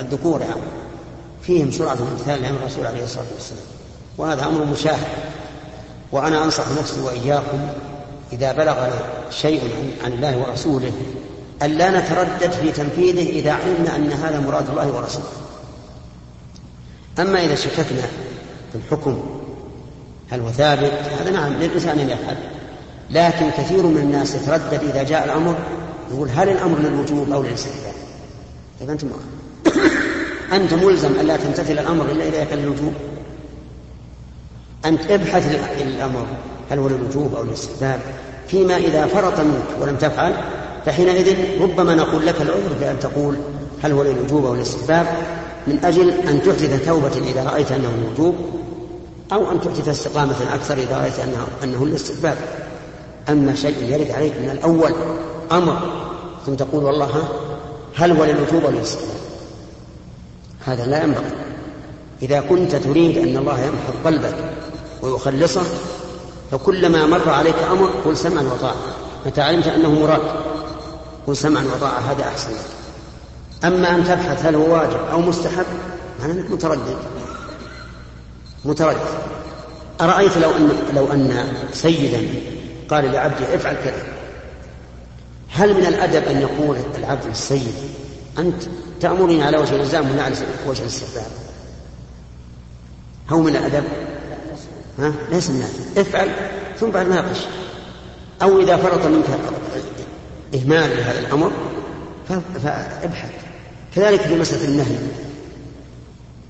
[0.00, 0.81] الذكور يعني.
[1.42, 3.64] فيهم سرعة الامتثال لأمر الرسول عليه الصلاة والسلام.
[4.18, 5.06] وهذا أمر مشاهد.
[6.12, 7.58] وأنا أنصح نفسي وإياكم
[8.32, 9.60] إذا بلغنا شيء
[10.04, 10.92] عن الله ورسوله
[11.62, 15.26] أن لا نتردد في تنفيذه إذا علمنا أن هذا مراد الله ورسوله.
[17.18, 18.02] أما إذا شككنا
[18.72, 19.22] في الحكم
[20.30, 22.36] هل هو ثابت؟ هذا نعم للإنسان أن يفعل.
[23.10, 25.56] لكن كثير من الناس يتردد إذا جاء الأمر
[26.10, 27.94] يقول هل الأمر للوجوب أو للاستحباب
[28.80, 29.04] طيب أنت
[30.52, 32.92] أنت ملزم ألا تمتثل الأمر إلا إذا كان للوجوب.
[34.84, 36.26] أنت ابحث الأمر
[36.70, 38.00] هل هو للوجوب أو للاستحباب.
[38.48, 40.34] فيما إذا فرط منك ولم تفعل
[40.86, 43.36] فحينئذ ربما نقول لك العذر بأن تقول
[43.82, 45.06] هل هو للوجوب أو للاستحباب.
[45.66, 48.34] من أجل أن تحدث توبة إذا رأيت أنه الوجوب
[49.32, 52.36] أو أن تحدث استقامة أكثر إذا رأيت أنه, أنه الاستحباب
[53.28, 54.92] أما شيء يرد عليك من الأول
[55.52, 55.78] أمر
[56.46, 57.28] ثم تقول والله
[57.96, 59.21] هل هو للوجوب أو للاستحباب؟
[60.64, 61.30] هذا لا ينبغي
[62.22, 64.34] إذا كنت تريد أن الله يمحض قلبك
[65.02, 65.64] ويخلصه
[66.50, 68.76] فكلما مر عليك أمر قل سمعا وطاعة.
[69.26, 70.20] متى علمت أنه مراد
[71.26, 72.58] قل سمعا وطاعة هذا أحسن لك.
[73.64, 75.66] أما أن تبحث هل هو واجب أو مستحب
[76.20, 76.96] معنى أنك متردد.
[78.64, 78.98] متردد.
[80.00, 82.28] أرأيت لو أن لو أن سيدا
[82.90, 84.02] قال لعبده افعل كذا.
[85.48, 87.74] هل من الأدب أن يقول العبد للسيد
[88.38, 88.62] أنت
[89.02, 90.34] تأمرني على وجه الإلزام ولا على
[90.66, 91.26] وجه الاستحباب؟
[93.30, 93.84] هو من الأدب.
[94.98, 95.98] ها؟ ليس من الأدب.
[95.98, 96.30] افعل
[96.80, 97.38] ثم بعد ناقش
[98.42, 99.24] أو إذا فرط منك
[100.54, 101.52] إهمال لهذا الأمر
[102.28, 103.30] فابحث.
[103.94, 104.96] كذلك في مسألة النهي.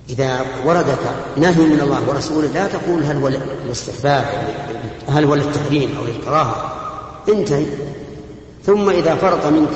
[0.08, 0.98] إذا وردك
[1.36, 3.28] نهي من الله ورسوله لا تقول هل هو
[3.64, 4.24] للاستحباب
[5.08, 6.72] هل هو للتحريم أو للكراهة.
[7.28, 7.66] انتهي.
[8.66, 9.70] ثم إذا فرط منك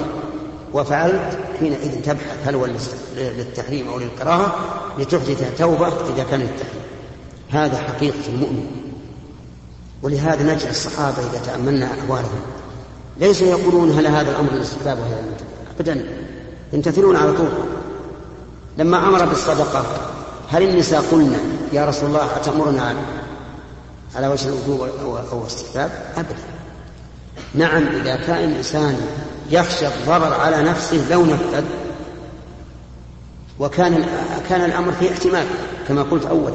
[0.73, 2.67] وفعلت حينئذ تبحث هل هو
[3.17, 4.55] للتحريم أو للكراهة؟
[4.99, 6.83] لتحدث توبة إذا كان للتحريم.
[7.51, 8.67] هذا حقيقة المؤمن.
[10.03, 12.41] ولهذا نجد الصحابة إذا تأملنا أحوالهم.
[13.21, 15.23] ليسوا يقولون هل هذا الأمر للاستحباب وهذا
[15.77, 16.07] أبدا.
[16.73, 17.49] يمتثلون على طول.
[18.79, 19.85] لما أمر بالصدقة
[20.49, 21.39] هل النساء قلنا
[21.73, 22.95] يا رسول الله أتأمرنا
[24.17, 24.89] على وجه الوجوب
[25.33, 26.37] أو الاستحباب أبدا.
[27.55, 29.01] نعم إذا كان الإنسان
[29.51, 31.65] يخشى الضرر على نفسه لو نفذ
[33.59, 34.07] وكان
[34.49, 35.47] كان الأمر فيه احتمال
[35.89, 36.55] كما قلت أولا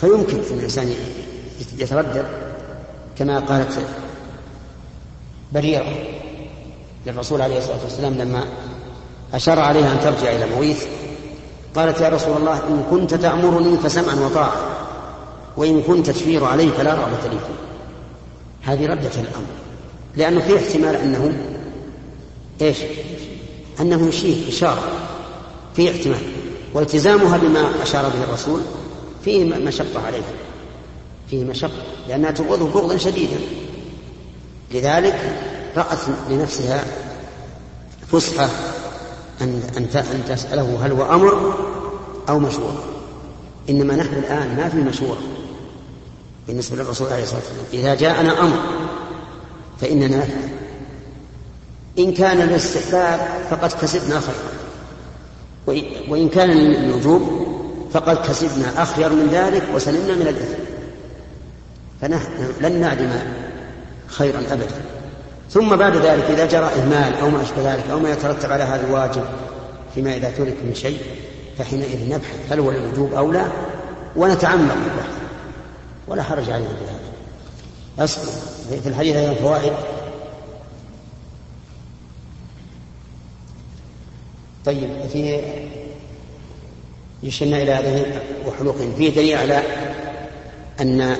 [0.00, 0.94] فيمكن أن الإنسان
[1.78, 2.26] يتردد
[3.18, 3.78] كما قالت
[5.52, 5.94] بريرة
[7.06, 8.44] للرسول عليه الصلاة والسلام لما
[9.34, 10.84] أشار عليها أن ترجع إلى مويث
[11.74, 14.56] قالت يا رسول الله إن كنت تأمرني فسمعا وطاعة
[15.56, 17.66] وإن كنت تشير علي فلا رغبة لي فيه.
[18.72, 19.46] هذه ردة الأمر
[20.16, 21.32] لأنه في احتمال أنه
[22.60, 22.76] إيش؟
[23.80, 24.82] أنه يشير إشارة
[25.76, 26.22] في احتمال
[26.74, 28.60] والتزامها بما أشار به الرسول
[29.24, 30.22] فيه مشقة عليه
[31.30, 33.38] فيه مشقة لأنها تبغضه بغضا شديدا
[34.74, 35.40] لذلك
[35.76, 35.98] رأت
[36.30, 36.84] لنفسها
[38.12, 38.48] فسحة
[39.40, 41.54] أن أن تسأله هل هو أمر
[42.28, 42.84] أو مشورة
[43.70, 45.20] إنما نحن الآن ما في مشورة
[46.48, 48.58] بالنسبة للرسول عليه الصلاة والسلام إذا جاءنا أمر
[49.80, 50.55] فإننا نفعل.
[51.98, 54.56] إن كان الاستحباب فقد كسبنا خيرا.
[56.08, 57.46] وإن كان الوجوب
[57.92, 60.62] فقد كسبنا أخير من ذلك وسلمنا من الإثم.
[62.00, 63.10] فنحن لن نعدم
[64.06, 64.82] خيرا أبدا.
[65.50, 68.86] ثم بعد ذلك إذا جرى إهمال أو ما أشبه ذلك أو ما يترتب على هذا
[68.86, 69.24] الواجب
[69.94, 70.98] فيما إذا ترك من شيء
[71.58, 73.46] فحينئذ نبحث هل هو الوجوب أو لا
[74.16, 75.16] ونتعمق البحث
[76.08, 78.32] ولا حرج علينا في هذا أصبر.
[78.82, 79.72] في الحديث أيضا فوائد.
[84.66, 85.40] طيب في
[87.22, 89.62] يشرنا إلى هذه وحلوق فيه دليل على
[90.80, 91.16] أن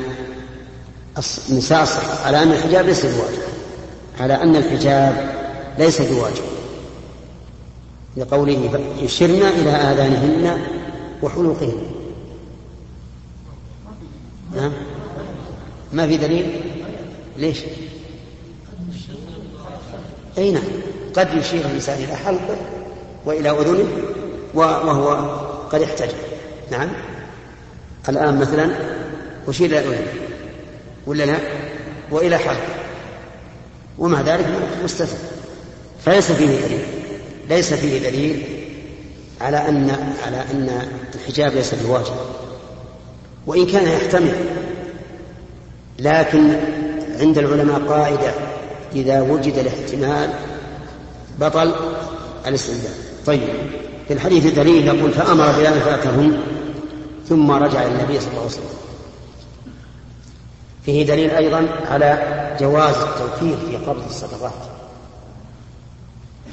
[1.51, 1.89] النساء
[2.25, 3.43] على أن الحجاب ليس بواجب
[4.21, 5.35] على أن الحجاب
[5.79, 6.45] ليس بواجب.
[8.17, 10.67] لقوله يشرنا إلى آذانهن
[11.23, 11.83] وحلوقهن.
[14.57, 14.73] نعم
[15.93, 16.61] ما في دليل؟
[17.37, 17.59] ليش؟
[20.39, 20.65] أي نعم
[21.15, 22.57] قد يشير الإنسان إلى حلقه
[23.27, 23.89] وإلى أذنه
[24.55, 25.11] وهو
[25.73, 26.17] قد احتجب
[26.71, 26.89] نعم.
[28.09, 28.71] الآن مثلا
[29.49, 30.13] أشير إلى أذنه؟
[31.07, 31.39] ولا لا؟
[32.11, 32.75] وإلى حلقه
[33.99, 34.47] ومع ذلك
[34.85, 35.19] مستثنى
[36.05, 36.85] فليس فيه دليل.
[37.49, 38.43] ليس فيه دليل
[39.41, 39.91] على أن
[40.27, 42.17] على أن الحجاب ليس بواجب
[43.47, 44.35] وإن كان يحتمل.
[45.99, 46.61] لكن
[47.21, 48.33] عند العلماء قاعدة
[48.95, 50.31] إذا وجد الاحتمال
[51.41, 51.75] بطل
[52.47, 53.49] الاستنزاف طيب.
[54.09, 56.41] في الحديث دليل يقول فأمر بلال فأتهم
[57.29, 58.77] ثم رجع إلى النبي صلى الله عليه وسلم.
[60.85, 62.23] فيه دليل أيضا على
[62.61, 64.53] جواز التوكيل في قبض الصدقات.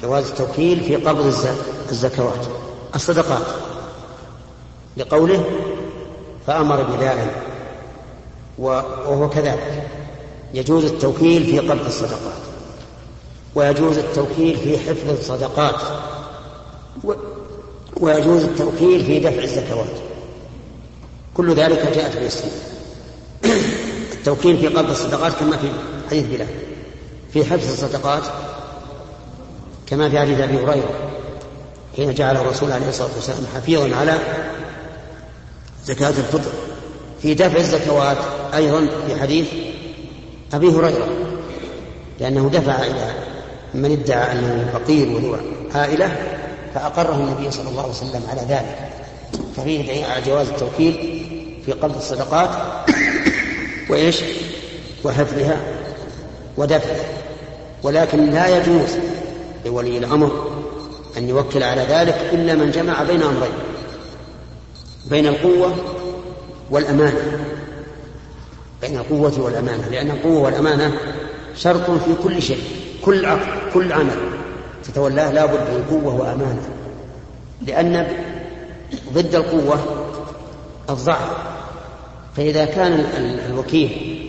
[0.02, 1.26] جواز التوكيل في قبض
[1.90, 2.46] الزكوات
[2.94, 3.46] الصدقات.
[4.96, 5.44] لقوله
[6.46, 7.26] فأمر بلالا
[8.58, 9.88] وهو كذلك.
[10.54, 12.44] يجوز التوكيل في قبض الصدقات
[13.54, 15.80] ويجوز التوكيل في حفظ الصدقات.
[18.00, 19.96] ويجوز التوكيل في دفع الزكوات.
[21.34, 22.50] كل ذلك جاءت في السنة
[24.18, 25.68] التوكيل في قبض الصدقات كما في
[26.10, 26.46] حديث بلال.
[27.32, 28.22] في حفظ الصدقات
[29.86, 31.10] كما في حديث أبي هريرة
[31.96, 34.18] حين جعل الرسول عليه الصلاة والسلام حفيظا على
[35.84, 36.50] زكاة الفطر.
[37.22, 38.16] في دفع الزكوات
[38.54, 39.46] أيضا في حديث
[40.54, 41.08] أبي هريرة
[42.20, 43.12] لأنه دفع إلى
[43.74, 45.36] من ادعى أنه فقير وذو
[45.74, 46.16] عائلة
[46.74, 48.88] فأقره النبي صلى الله عليه وسلم على ذلك.
[49.56, 50.94] ففيه دليل على جواز التوكيل
[51.66, 52.50] في قبض الصدقات
[53.88, 54.20] وإيش؟
[55.04, 55.60] وحفظها
[56.56, 57.04] ودفعها.
[57.82, 58.98] ولكن لا يجوز
[59.66, 60.52] لولي الأمر
[61.16, 63.52] أن يوكل على ذلك إلا من جمع بين أمرين.
[65.10, 65.74] بين القوة
[66.70, 67.40] والأمانة.
[68.80, 69.88] بين القوة والأمانة.
[69.88, 70.92] لأن القوة والأمانة
[71.56, 72.62] شرط في كل شيء.
[73.04, 74.16] كل عقد كل عمل.
[74.86, 76.68] تتولاه لا بد من قوة وأمانة.
[77.62, 78.06] لأن
[79.12, 79.78] ضد القوة
[80.90, 81.30] الضعف.
[82.36, 82.92] فإذا كان
[83.50, 84.20] الوكيل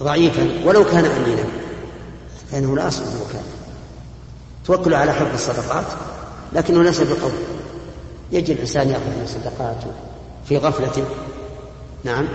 [0.00, 1.44] ضعيفا ولو كان أمينا
[2.52, 3.42] فإنه لا أصل الوكالة
[4.66, 5.84] توكل على حفظ الصدقات
[6.52, 7.32] لكنه ليس بقول
[8.32, 9.76] يجي الإنسان يأخذ من الصدقات
[10.48, 11.04] في غفلة
[12.04, 12.28] نعم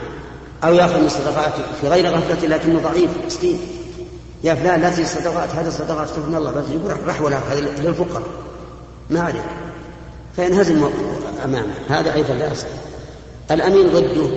[0.64, 3.60] أو يأخذ من الصدقات في غير غفلة لكنه ضعيف مسكين.
[4.44, 8.24] يا فلان لا تجي الصدقات هذه الصدقات من الله بس يقول رح ولا هذه للفقراء.
[9.10, 9.44] ما عليك.
[10.36, 10.90] فينهزم
[11.46, 11.74] أمامه.
[11.90, 12.68] هذا أيضا لا يصح
[13.52, 14.30] الأمين ضده.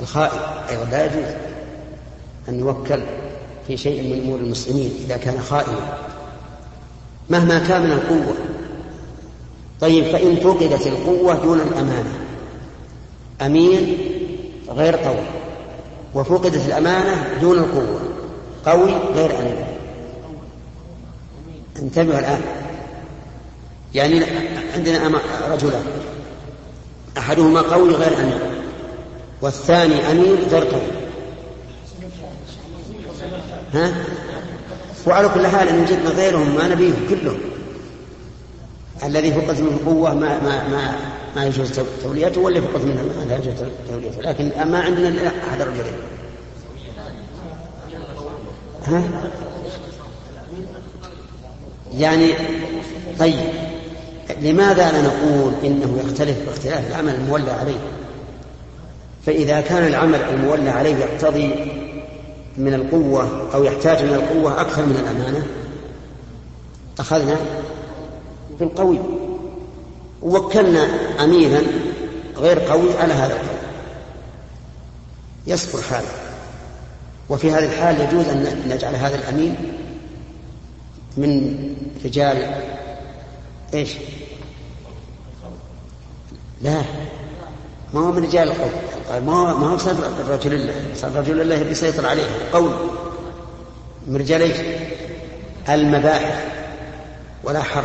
[0.00, 0.38] الخائن.
[0.70, 1.32] أيضا لا يجوز
[2.48, 3.00] أن يوكل
[3.66, 5.98] في شيء من أمور المسلمين إذا كان خائنا.
[7.30, 8.34] مهما كان من القوة.
[9.80, 12.12] طيب فإن فقدت القوة دون الأمانة.
[13.42, 13.98] أمين
[14.68, 15.26] غير قوي.
[16.14, 18.00] وفقدت الأمانة دون القوة.
[18.66, 19.64] قوي غير أمين
[21.78, 22.40] انتبهوا الآن.
[23.94, 24.24] يعني
[24.74, 25.84] عندنا رجلان.
[27.18, 28.38] أحدهما قوي غير أمين.
[29.42, 30.82] والثاني أمين غير قوي.
[33.74, 33.92] ها؟
[35.06, 37.38] وعلى كل حال أن وجدنا غيرهم ما نبيهم كلهم.
[39.04, 40.98] الذي فقد منه قوة ما ما ما
[41.36, 43.54] ما يجوز توليته واللي فقد منه ما لا يجوز
[43.88, 44.20] توليته.
[44.20, 45.94] لكن ما عندنا إلا أحد الرجلين.
[48.86, 49.02] ها
[51.94, 52.34] يعني
[53.18, 53.40] طيب
[54.40, 57.78] لماذا لا نقول إنه يختلف باختلاف العمل المولى عليه؟
[59.26, 61.50] فإذا كان العمل المولى عليه يقتضي
[62.56, 65.46] من القوة أو يحتاج من القوة أكثر من الأمانة؟
[66.98, 67.36] أخذنا
[68.60, 68.98] بالقوي.
[70.22, 70.86] ووكلنا
[71.24, 71.62] أميرا
[72.36, 73.58] غير قوي على هذا القول.
[75.46, 76.23] يصبر حاله
[77.28, 79.56] وفي هذه الحال يجوز أن نجعل هذا الأمين
[81.16, 81.54] من
[82.04, 82.54] رجال
[83.74, 83.90] إيش؟
[86.62, 86.82] لا
[87.94, 88.70] ما هو من رجال القوم.
[89.26, 89.96] ما هو ما هو صار
[90.28, 92.72] رجل الله صار رجل الله بيسيطر عليه قول
[94.06, 94.56] من رجال إيش؟
[95.68, 96.44] المباحث
[97.44, 97.84] ولا حرج.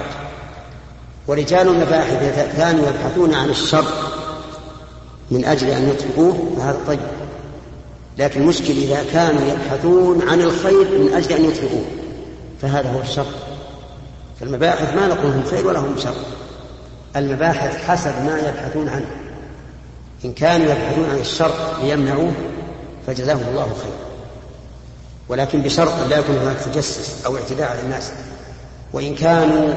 [1.27, 3.85] ورجال المباحث كانوا يبحثون عن الشر
[5.31, 6.55] من أجل أن يتركوه.
[6.57, 6.99] فهذا طيب.
[8.19, 11.85] لكن المشكل إذا كانوا يبحثون عن الخير من أجل أن يتركوه
[12.61, 13.25] فهذا هو الشر.
[14.39, 16.15] فالمباحث ما نقول هم خير ولا هم شر.
[17.15, 19.05] المباحث حسب ما يبحثون عنه.
[20.25, 21.53] إن كانوا يبحثون عن الشر
[21.83, 22.31] ليمنعوه
[23.07, 23.93] فجزاهم الله خير.
[25.29, 28.11] ولكن بشرط لا يكون هناك تجسس أو اعتداء على الناس.
[28.93, 29.73] وإن كانوا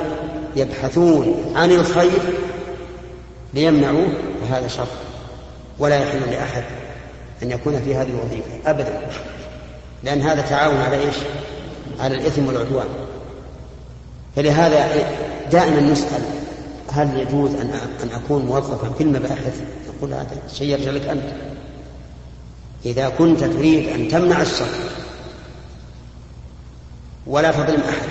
[0.57, 2.21] يبحثون عن الخير
[3.55, 4.09] ليمنعوه
[4.49, 4.87] فهذا شر.
[5.79, 6.65] ولا يحل لأحد
[7.43, 9.01] أن يكون في هذه الوظيفة أبدا.
[10.05, 11.15] لأن هذا تعاون على إيش؟
[12.01, 12.87] على الإثم والعدوان.
[14.37, 15.07] فلهذا
[15.53, 16.23] دائما نسأل
[16.93, 17.71] هل يجوز أن
[18.03, 21.33] أن أكون موظفا في المباحث؟ نقول هذا شيء يرجع لك أنت.
[22.87, 24.67] إذا كنت تريد أن تمنع الشر
[27.27, 28.09] ولا تظلم أحد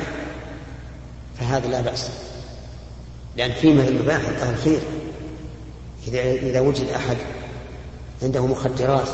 [1.40, 2.10] فهذا لا بأس.
[3.38, 4.80] لأن في من المباحث أهل خير.
[6.08, 7.18] إذا إذا وجد أحد
[8.24, 9.08] عنده مخدرات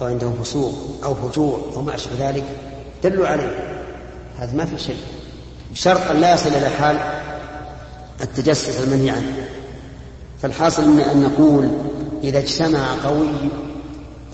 [0.00, 0.74] أو عنده فسوق
[1.04, 2.44] أو فجور أو ما أشبه ذلك
[3.04, 3.82] دلوا عليه.
[4.38, 4.96] هذا ما في شيء
[5.72, 6.98] بشرط أن لا يصل إلى حال
[8.20, 9.48] التجسس المنهي عنه.
[10.42, 11.68] فالحاصل أن نقول
[12.24, 13.28] إذا اجتمع قوي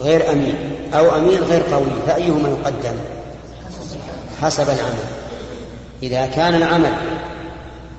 [0.01, 0.57] غير أمين
[0.95, 2.97] أو أمين غير قوي فأيهما يقدم؟
[4.43, 5.05] حسب العمل.
[6.03, 6.93] إذا كان العمل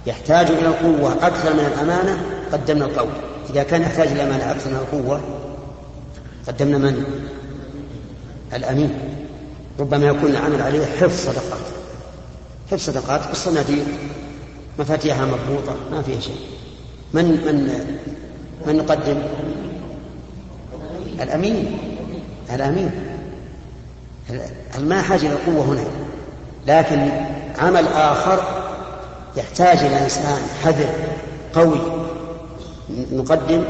[0.06, 2.22] يحتاج إلى القوة أكثر من الأمانة
[2.54, 3.10] قدمنا القول.
[3.50, 5.22] إذا كان يحتاج إلى الأمانة أكثر من القوة
[6.48, 7.04] قدمنا من؟
[8.54, 9.00] الأمين.
[9.80, 11.66] ربما يكون العمل عليه حفظ صدقات.
[12.72, 13.86] حفظ صدقات الصناديق
[14.80, 16.40] مفاتيحها مربوطة ما فيها شيء.
[17.14, 17.86] من من
[18.68, 19.18] من نقدم؟
[21.22, 21.78] الأمين.
[22.54, 22.92] الأمين.
[24.80, 25.84] ما حاجة إلى القوة هنا.
[26.68, 27.10] لكن
[27.60, 28.44] عمل آخر
[29.38, 30.90] يحتاج إلى إنسان حذر
[31.54, 31.80] قوي
[33.12, 33.64] نقدم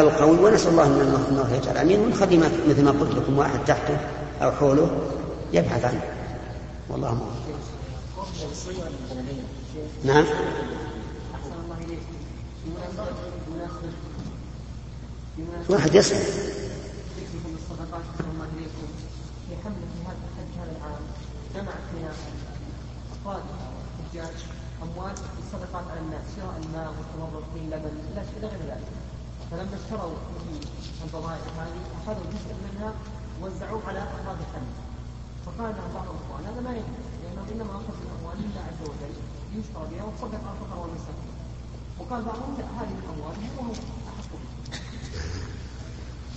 [0.00, 3.98] القوي ونسأل الله أن الله يجعل أمين ونخلي مثل ما قلت لكم واحد تحته
[4.42, 4.90] أو حوله
[5.52, 6.00] يبحث عنه.
[6.90, 7.20] والله ما
[10.04, 10.24] نعم.
[15.68, 16.22] واحد يسأل.
[24.82, 28.95] أموال الصدقات على الناس شراء الماء والتمرد باللبن إلى غير ذلك.
[29.50, 30.16] فلما اشتروا
[31.04, 32.92] البضائع هذه اخذوا جزء منها
[33.42, 34.76] وزعوه على افراد الخليج
[35.46, 39.14] فقال لهم بعض الأخوان هذا ما يجوز لأنه إنما أخذ من اموال الله عز وجل
[39.58, 41.34] يشترى بها وتصدق على الفقراء والمساكين
[41.98, 44.32] وقال بعضهم لا هذه الاموال هو أحق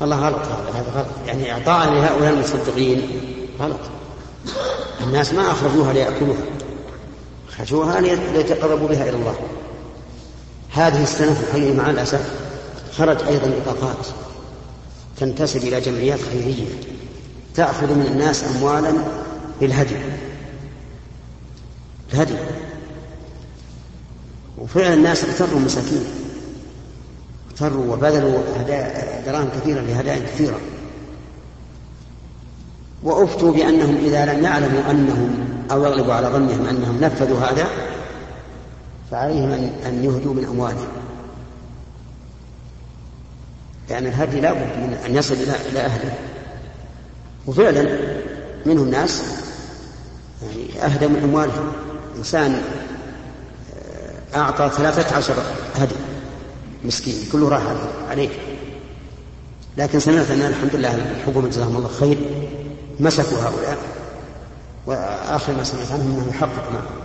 [0.01, 1.27] والله غلط هذا هذا غلط.
[1.27, 3.09] يعني إعطاء لهؤلاء المصدقين
[3.59, 3.79] غلط.
[5.01, 6.41] الناس ما أخرجوها ليأكلوها.
[7.57, 9.35] خشوها ليتقربوا بها إلى الله.
[10.71, 12.38] هذه السنة في الحقيقة مع الأسف
[12.99, 14.07] خرج أيضا بطاقات
[15.17, 16.67] تنتسب إلى جمعيات خيرية
[17.55, 18.93] تأخذ من الناس أموالا
[19.61, 19.95] بالهدي.
[22.13, 22.35] الهدي.
[24.57, 26.03] وفعلا الناس اغتروا مساكين.
[27.51, 28.41] اغتروا وبذلوا
[29.25, 30.59] دراهم كثيرة لهدايا كثيرة.
[33.03, 37.67] وأفتوا بأنهم إذا لم يعلموا أنهم أو يغلب على ظنهم أنهم نفذوا هذا
[39.11, 39.51] فعليهم
[39.85, 40.98] أن يهدوا من أموالهم.
[43.89, 46.13] لأن الهدي لا بد من أن يصل إلى إلى أهله.
[47.47, 47.99] وفعلا
[48.65, 49.23] منهم ناس
[50.41, 51.71] يعني أهدى من أموالهم.
[52.17, 52.61] إنسان
[54.33, 55.33] آه، أعطى ثلاثة عشر
[55.75, 55.95] هدي.
[56.85, 57.61] مسكين كله راح
[58.09, 58.29] عليه.
[59.77, 62.17] لكن سمعت أن الحمد لله الحكومة جزاهم الله خير
[62.99, 63.77] مسكوا هؤلاء
[64.85, 66.99] وآخر ما سمعت عنهم أنه يحقق معهم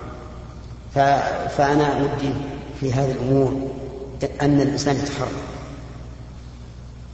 [1.57, 2.32] فأنا ودي
[2.80, 3.70] في هذه الأمور
[4.43, 5.54] أن الإنسان يتحرك.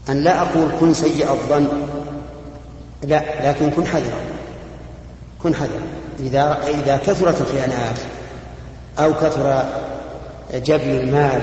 [0.08, 1.68] أن لا أقول كن سيء الظن.
[3.02, 4.20] لا لكن كن حذرا.
[5.42, 5.82] كن حذرا.
[6.20, 7.98] إذا إذا كثرت الخيانات
[8.98, 9.64] أو كثر
[10.54, 11.40] جبل المال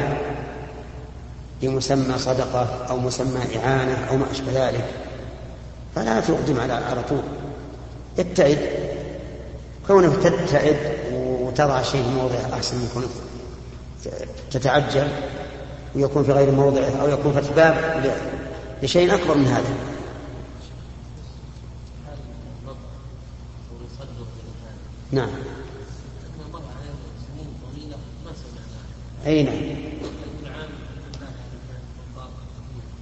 [1.61, 4.85] لمسمى صدقة أو مسمى إعانة أو ما أشبه ذلك
[5.95, 7.21] فلا تقدم على على طول.
[8.19, 8.57] ابتعد.
[9.87, 10.77] كونك تبتعد
[11.13, 13.09] وتضع شيء في موضع أحسن من كونك
[14.51, 15.07] تتعجل
[15.95, 17.75] ويكون في غير موضعه أو يكون فتح باب
[18.83, 19.97] لشيء أكبر من هذا.
[25.11, 25.29] نعم.
[29.25, 29.55] أي نعم.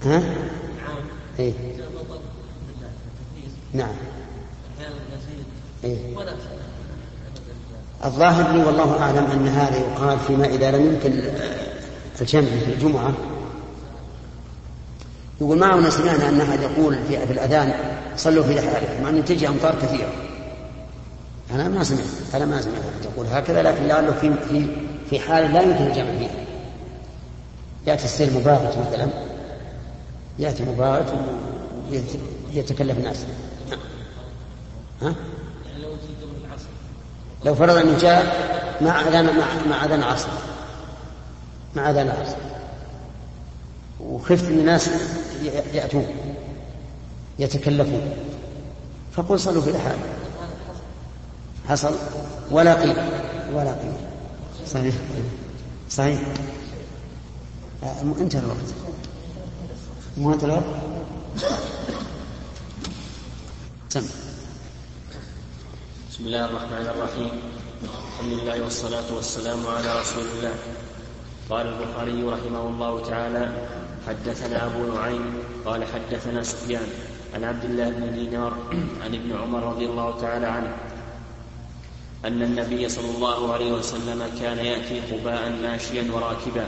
[0.04, 0.24] ها؟
[1.40, 1.54] أي
[3.74, 3.96] نعم.
[5.84, 5.98] إيه؟
[8.06, 11.12] الظاهر لي والله أعلم أن هذا يقال فيما إذا لم يمكن
[12.22, 13.14] الجمع في الجمعة.
[15.42, 17.74] يقول معنا سمعنا أن أحد يقول في, الأذان
[18.18, 20.12] صلوا في رحالكم مع أن تجي أمطار كثيرة.
[21.52, 24.68] أنا ما سمعت أنا ما سمعت تقول هكذا لكن لعله في في
[25.10, 26.46] في حال لا يمكن الجمع فيها.
[27.88, 29.08] يأتي السيل مبارك مثلا.
[30.40, 31.06] يأتي مبارك
[32.54, 33.26] ويتكلف الناس.
[35.02, 35.16] ها؟
[37.46, 38.46] لو فرض أنه جاء
[38.82, 39.26] مع أذان
[39.70, 40.28] مع, أذان العصر.
[41.76, 42.36] مع أذان العصر.
[44.06, 44.90] وخفت أن الناس
[45.74, 46.08] يأتون
[47.40, 48.14] يتكلفون.
[49.14, 49.98] فقل صلوا في الحال
[51.68, 51.96] حصل؟
[52.52, 52.98] ولا قيل.
[53.54, 53.94] ولا قيل.
[54.68, 54.96] صحيح.
[55.90, 56.20] صحيح.
[58.20, 58.74] انتهى الوقت.
[60.18, 60.64] مو انتهى الوقت؟
[63.90, 64.06] سم
[66.12, 67.32] بسم الله الرحمن الرحيم.
[67.84, 70.54] الحمد لله والصلاة والسلام على رسول الله.
[71.50, 73.44] قال البخاري رحمه الله تعالى
[74.08, 75.34] حدثنا أبو نعيم
[75.66, 76.88] قال حدثنا سفيان
[77.34, 78.54] عن عبد الله بن دينار
[79.04, 80.74] عن ابن عمر رضي الله تعالى عنه
[82.26, 86.68] أن النبي صلى الله عليه وسلم كان يأتي قباء ماشيا وراكبا.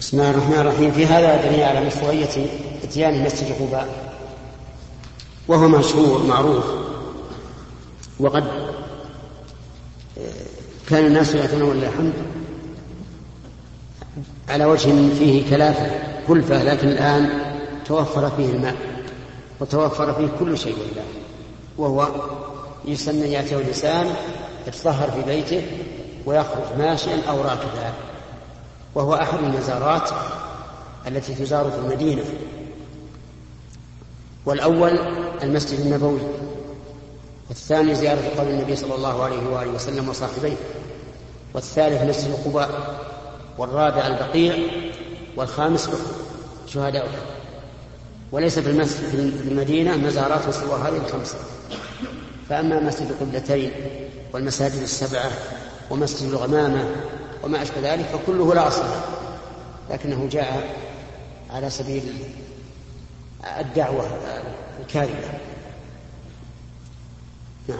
[0.00, 0.92] بسم الله الرحمن الرحيم.
[0.92, 2.46] في هذا دليل على مشروعية
[2.84, 4.14] إتيان مسجد قباء
[5.48, 6.64] وهو مشهور معروف
[8.20, 8.44] وقد
[10.88, 12.12] كان الناس يأتون ولله الحمد
[14.50, 15.90] على وجه فيه كلافة
[16.28, 17.30] كلفة لكن الآن
[17.86, 18.76] توفر فيه الماء
[19.60, 21.04] وتوفر فيه كل شيء لله
[21.78, 22.08] وهو
[22.84, 24.06] يسمى يأتيه الإنسان
[24.66, 25.62] يتطهر في بيته
[26.26, 27.92] ويخرج ماشيا أو راكبا
[28.94, 30.10] وهو أحد المزارات
[31.06, 32.22] التي تزار في المدينة.
[34.46, 34.98] والأول
[35.42, 36.20] المسجد النبوي
[37.48, 40.56] والثاني زيارة قبر النبي صلى الله عليه وآله وسلم وصاحبيه
[41.54, 42.70] والثالث مسجد قباء
[43.60, 44.56] والرابع البقيع
[45.36, 45.90] والخامس
[46.66, 47.08] شهداء
[48.32, 49.08] وليس في المسجد
[49.42, 51.38] في المدينة مزارات سوى هذه الخمسة.
[52.48, 53.72] فأما مسجد القبلتين
[54.32, 55.30] والمساجد السبعة
[55.90, 56.88] ومسجد الغمامة
[57.44, 58.84] وما أشبه ذلك فكله لا أصل
[59.90, 60.76] لكنه جاء
[61.50, 62.02] على سبيل
[63.60, 64.06] الدعوة
[64.80, 65.30] الكاذبة
[67.68, 67.78] نعم.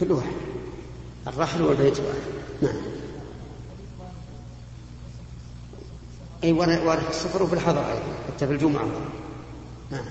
[0.00, 0.32] كل واحد.
[1.26, 2.20] الرحل والبيت واحد.
[2.62, 2.82] نعم.
[6.44, 8.02] أي وارث السفر وفي الحضر أيضا.
[8.28, 8.84] حتى في الجمعة.
[9.90, 10.04] نعم.